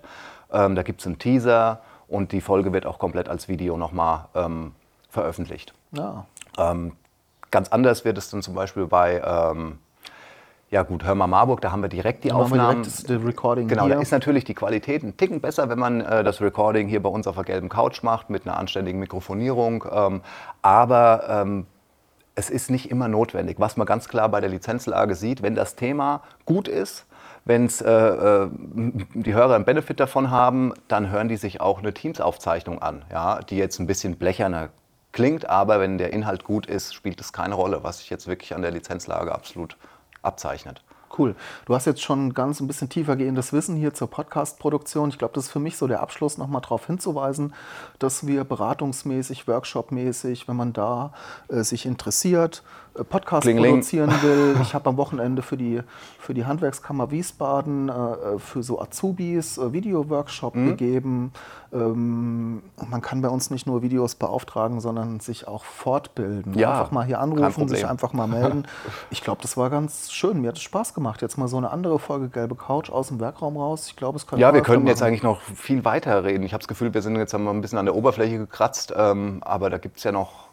Ähm, 0.52 0.74
da 0.74 0.82
gibt 0.82 1.00
es 1.00 1.06
einen 1.06 1.18
Teaser 1.18 1.80
und 2.08 2.32
die 2.32 2.40
Folge 2.40 2.72
wird 2.72 2.86
auch 2.86 2.98
komplett 2.98 3.28
als 3.28 3.46
Video 3.48 3.76
nochmal 3.76 4.24
ähm, 4.34 4.72
veröffentlicht. 5.10 5.74
Ja. 5.92 6.26
Ähm, 6.56 6.92
ganz 7.50 7.68
anders 7.68 8.04
wird 8.04 8.18
es 8.18 8.30
dann 8.30 8.42
zum 8.42 8.54
Beispiel 8.54 8.86
bei 8.86 9.22
ähm, 9.24 9.78
ja 10.70 10.82
gut, 10.82 11.04
hör 11.04 11.14
mal 11.14 11.26
Marburg, 11.26 11.60
da 11.60 11.72
haben 11.72 11.82
wir 11.82 11.88
direkt 11.88 12.24
die 12.24 12.32
Aufnahmen. 12.32 12.82
Direkt 12.82 13.08
das 13.08 13.24
Recording 13.24 13.68
genau, 13.68 13.86
hier. 13.86 13.94
da 13.94 14.00
ist 14.00 14.12
natürlich 14.12 14.44
die 14.44 14.54
Qualität 14.54 15.02
ein 15.02 15.16
Ticken 15.16 15.40
besser, 15.40 15.68
wenn 15.68 15.78
man 15.78 16.00
äh, 16.02 16.22
das 16.22 16.40
Recording 16.40 16.88
hier 16.88 17.02
bei 17.02 17.08
uns 17.08 17.26
auf 17.26 17.36
der 17.36 17.44
gelben 17.44 17.68
Couch 17.68 18.02
macht 18.02 18.28
mit 18.28 18.46
einer 18.46 18.58
anständigen 18.58 19.00
Mikrofonierung. 19.00 19.84
Ähm, 19.90 20.20
aber 20.60 21.24
ähm, 21.28 21.66
es 22.34 22.50
ist 22.50 22.70
nicht 22.70 22.90
immer 22.90 23.08
notwendig. 23.08 23.58
Was 23.58 23.76
man 23.76 23.86
ganz 23.86 24.08
klar 24.08 24.28
bei 24.28 24.40
der 24.40 24.50
Lizenzlage 24.50 25.14
sieht, 25.14 25.42
wenn 25.42 25.54
das 25.54 25.74
Thema 25.74 26.22
gut 26.44 26.68
ist, 26.68 27.06
wenn 27.46 27.68
äh, 27.80 27.84
äh, 27.84 28.50
die 29.14 29.32
Hörer 29.32 29.54
einen 29.54 29.64
Benefit 29.64 30.00
davon 30.00 30.30
haben, 30.30 30.74
dann 30.86 31.10
hören 31.10 31.28
die 31.28 31.36
sich 31.38 31.62
auch 31.62 31.78
eine 31.78 31.94
Teams-Aufzeichnung 31.94 32.82
an, 32.82 33.06
ja, 33.10 33.40
die 33.40 33.56
jetzt 33.56 33.78
ein 33.78 33.86
bisschen 33.86 34.16
blecherner 34.16 34.68
klingt, 35.12 35.48
aber 35.48 35.80
wenn 35.80 35.96
der 35.96 36.12
Inhalt 36.12 36.44
gut 36.44 36.66
ist, 36.66 36.94
spielt 36.94 37.20
es 37.20 37.32
keine 37.32 37.54
Rolle, 37.54 37.82
was 37.82 38.00
sich 38.00 38.10
jetzt 38.10 38.26
wirklich 38.26 38.54
an 38.54 38.60
der 38.60 38.70
Lizenzlage 38.70 39.34
absolut 39.34 39.78
abzeichnet. 40.22 40.82
Cool. 41.16 41.34
Du 41.66 41.74
hast 41.74 41.86
jetzt 41.86 42.02
schon 42.02 42.34
ganz 42.34 42.60
ein 42.60 42.66
bisschen 42.66 42.88
tiefer 42.88 43.16
gehendes 43.16 43.52
Wissen 43.52 43.76
hier 43.76 43.94
zur 43.94 44.08
Podcast-Produktion. 44.08 45.08
Ich 45.08 45.18
glaube, 45.18 45.34
das 45.34 45.46
ist 45.46 45.50
für 45.50 45.58
mich 45.58 45.76
so 45.76 45.86
der 45.86 46.00
Abschluss, 46.00 46.38
nochmal 46.38 46.60
darauf 46.60 46.86
hinzuweisen, 46.86 47.54
dass 47.98 48.26
wir 48.26 48.44
beratungsmäßig, 48.44 49.48
workshopmäßig, 49.48 50.48
wenn 50.48 50.56
man 50.56 50.72
da 50.72 51.12
äh, 51.48 51.62
sich 51.62 51.86
interessiert, 51.86 52.62
äh, 52.98 53.04
Podcast 53.04 53.42
Klingling. 53.42 53.72
produzieren 53.72 54.10
will. 54.22 54.56
Ich 54.62 54.74
habe 54.74 54.88
am 54.90 54.96
Wochenende 54.96 55.42
für 55.42 55.56
die, 55.56 55.80
für 56.18 56.34
die 56.34 56.44
Handwerkskammer 56.44 57.10
Wiesbaden, 57.10 57.88
äh, 57.88 57.92
äh 57.92 58.38
für 58.38 58.62
so 58.62 58.80
Azubis 58.80 59.58
äh, 59.58 59.72
Video-Workshop 59.72 60.54
mhm. 60.54 60.66
gegeben. 60.68 61.32
Ähm, 61.72 62.62
man 62.88 63.02
kann 63.02 63.20
bei 63.20 63.28
uns 63.28 63.50
nicht 63.50 63.66
nur 63.66 63.82
Videos 63.82 64.14
beauftragen, 64.14 64.80
sondern 64.80 65.20
sich 65.20 65.46
auch 65.46 65.64
fortbilden. 65.64 66.54
Ja, 66.54 66.72
einfach 66.72 66.92
mal 66.92 67.04
hier 67.04 67.20
anrufen, 67.20 67.68
sich 67.68 67.86
einfach 67.86 68.12
mal 68.12 68.26
melden. 68.26 68.66
Ich 69.10 69.22
glaube, 69.22 69.40
das 69.42 69.56
war 69.56 69.70
ganz 69.70 70.12
schön. 70.12 70.40
Mir 70.40 70.48
hat 70.48 70.56
es 70.56 70.62
Spaß 70.62 70.94
gemacht. 70.94 70.97
Jetzt 71.22 71.38
mal 71.38 71.48
so 71.48 71.56
eine 71.56 71.70
andere 71.70 71.98
Folge 71.98 72.28
Gelbe 72.28 72.54
Couch 72.54 72.90
aus 72.90 73.08
dem 73.08 73.20
Werkraum 73.20 73.56
raus. 73.56 73.86
Ich 73.88 73.96
glaube, 73.96 74.16
es 74.16 74.26
könnte 74.26 74.40
Ja, 74.40 74.52
wir 74.52 74.62
könnten 74.62 74.86
jetzt 74.86 75.02
eigentlich 75.02 75.22
noch 75.22 75.40
viel 75.40 75.84
weiter 75.84 76.24
reden. 76.24 76.44
Ich 76.44 76.52
habe 76.52 76.60
das 76.60 76.68
Gefühl, 76.68 76.92
wir 76.94 77.02
sind 77.02 77.16
jetzt 77.16 77.32
wir 77.32 77.50
ein 77.50 77.60
bisschen 77.60 77.78
an 77.78 77.86
der 77.86 77.94
Oberfläche 77.94 78.38
gekratzt, 78.38 78.92
ähm, 78.96 79.38
aber 79.42 79.70
da 79.70 79.78
gibt 79.78 79.98
es 79.98 80.04
ja 80.04 80.12
noch 80.12 80.48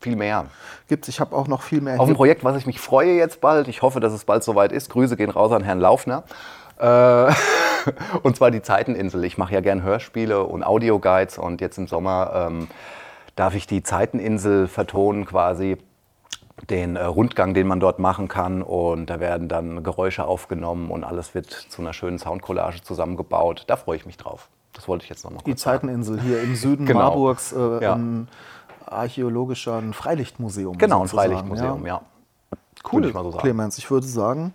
viel 0.00 0.16
mehr. 0.16 0.46
Gibt 0.88 1.08
Ich 1.08 1.20
habe 1.20 1.34
auch 1.34 1.48
noch 1.48 1.62
viel 1.62 1.80
mehr. 1.80 1.98
Auf 1.98 2.08
ein 2.08 2.14
Projekt, 2.14 2.44
was 2.44 2.56
ich 2.56 2.66
mich 2.66 2.80
freue 2.80 3.14
jetzt 3.14 3.40
bald. 3.40 3.68
Ich 3.68 3.82
hoffe, 3.82 4.00
dass 4.00 4.12
es 4.12 4.24
bald 4.24 4.44
soweit 4.44 4.70
ist. 4.72 4.90
Grüße 4.90 5.16
gehen 5.16 5.30
raus 5.30 5.50
an 5.52 5.62
Herrn 5.62 5.80
Laufner. 5.80 6.24
Äh, 6.78 7.32
und 8.22 8.36
zwar 8.36 8.50
die 8.50 8.62
Zeiteninsel. 8.62 9.24
Ich 9.24 9.38
mache 9.38 9.54
ja 9.54 9.60
gern 9.60 9.82
Hörspiele 9.82 10.44
und 10.44 10.62
Audioguides 10.62 11.38
und 11.38 11.60
jetzt 11.60 11.78
im 11.78 11.86
Sommer 11.86 12.48
ähm, 12.48 12.68
darf 13.36 13.54
ich 13.54 13.66
die 13.66 13.82
Zeiteninsel 13.82 14.68
vertonen 14.68 15.24
quasi 15.24 15.78
den 16.68 16.96
äh, 16.96 17.04
Rundgang, 17.04 17.54
den 17.54 17.66
man 17.66 17.80
dort 17.80 17.98
machen 17.98 18.28
kann. 18.28 18.62
Und 18.62 19.06
da 19.10 19.20
werden 19.20 19.48
dann 19.48 19.82
Geräusche 19.82 20.24
aufgenommen 20.24 20.90
und 20.90 21.04
alles 21.04 21.34
wird 21.34 21.50
zu 21.50 21.82
einer 21.82 21.92
schönen 21.92 22.18
Soundcollage 22.18 22.82
zusammengebaut. 22.82 23.64
Da 23.66 23.76
freue 23.76 23.96
ich 23.96 24.06
mich 24.06 24.16
drauf. 24.16 24.48
Das 24.72 24.88
wollte 24.88 25.04
ich 25.04 25.10
jetzt 25.10 25.24
noch 25.24 25.30
mal 25.30 25.40
Die 25.46 25.54
Zeiteninsel 25.54 26.20
hier 26.20 26.42
im 26.42 26.56
Süden 26.56 26.86
genau. 26.86 27.00
Marburgs. 27.00 27.52
Äh, 27.52 27.82
ja 27.82 27.98
archäologischer 28.86 29.82
Freilichtmuseum. 29.92 30.78
Genau, 30.78 31.02
ein 31.02 31.08
Freilichtmuseum, 31.08 31.86
ja. 31.86 31.94
ja. 31.94 32.58
Cool, 32.92 33.06
ich 33.06 33.12
so 33.12 33.30
Clemens. 33.32 33.78
Ich 33.78 33.90
würde 33.90 34.06
sagen, 34.06 34.52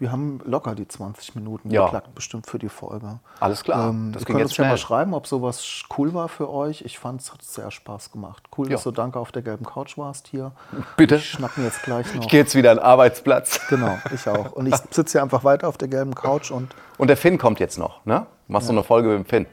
wir 0.00 0.10
haben 0.10 0.40
locker 0.44 0.74
die 0.74 0.88
20 0.88 1.34
Minuten 1.34 1.70
ja. 1.70 1.84
geklackt, 1.84 2.14
bestimmt 2.14 2.46
für 2.46 2.58
die 2.58 2.70
Folge. 2.70 3.20
Alles 3.38 3.62
klar. 3.62 3.90
Ähm, 3.90 4.12
das 4.12 4.22
ihr 4.22 4.26
könnt 4.26 4.40
uns 4.40 4.56
ja 4.56 4.64
mal 4.64 4.78
schreiben, 4.78 5.12
ob 5.12 5.26
sowas 5.26 5.82
cool 5.96 6.14
war 6.14 6.28
für 6.28 6.48
euch. 6.50 6.80
Ich 6.82 6.98
fand 6.98 7.20
es 7.20 7.30
hat 7.32 7.42
sehr 7.42 7.70
Spaß 7.70 8.10
gemacht. 8.10 8.48
Cool, 8.56 8.66
ja. 8.66 8.72
dass 8.72 8.84
du 8.84 8.92
danke 8.92 9.18
auf 9.18 9.30
der 9.30 9.42
gelben 9.42 9.66
Couch 9.66 9.98
warst 9.98 10.26
hier. 10.28 10.52
Bitte. 10.96 11.16
Ich 11.16 11.30
schnapp 11.30 11.56
mir 11.58 11.64
jetzt 11.64 11.82
gleich 11.82 12.12
noch. 12.14 12.22
Ich 12.22 12.28
gehe 12.28 12.40
jetzt 12.40 12.54
wieder 12.54 12.70
an 12.70 12.78
den 12.78 12.84
Arbeitsplatz. 12.84 13.60
Genau, 13.70 13.98
ich 14.12 14.26
auch. 14.26 14.52
Und 14.52 14.66
ich 14.66 14.74
sitze 14.90 15.12
hier 15.12 15.22
einfach 15.22 15.44
weiter 15.44 15.68
auf 15.68 15.78
der 15.78 15.86
gelben 15.86 16.14
Couch 16.14 16.50
und. 16.50 16.74
Und 16.98 17.06
der 17.06 17.16
Finn 17.16 17.38
kommt 17.38 17.60
jetzt 17.60 17.78
noch, 17.78 18.04
ne? 18.04 18.26
Machst 18.48 18.68
ja. 18.68 18.72
du 18.72 18.78
eine 18.78 18.84
Folge 18.84 19.08
mit 19.10 19.18
dem 19.18 19.24
Finn. 19.26 19.46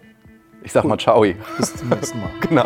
Ich 0.64 0.72
sag 0.72 0.84
cool. 0.84 0.90
mal 0.90 0.98
ciao. 0.98 1.24
Bis 1.58 1.76
zum 1.76 1.90
nächsten 1.90 2.20
Mal. 2.20 2.32
genau. 2.42 2.66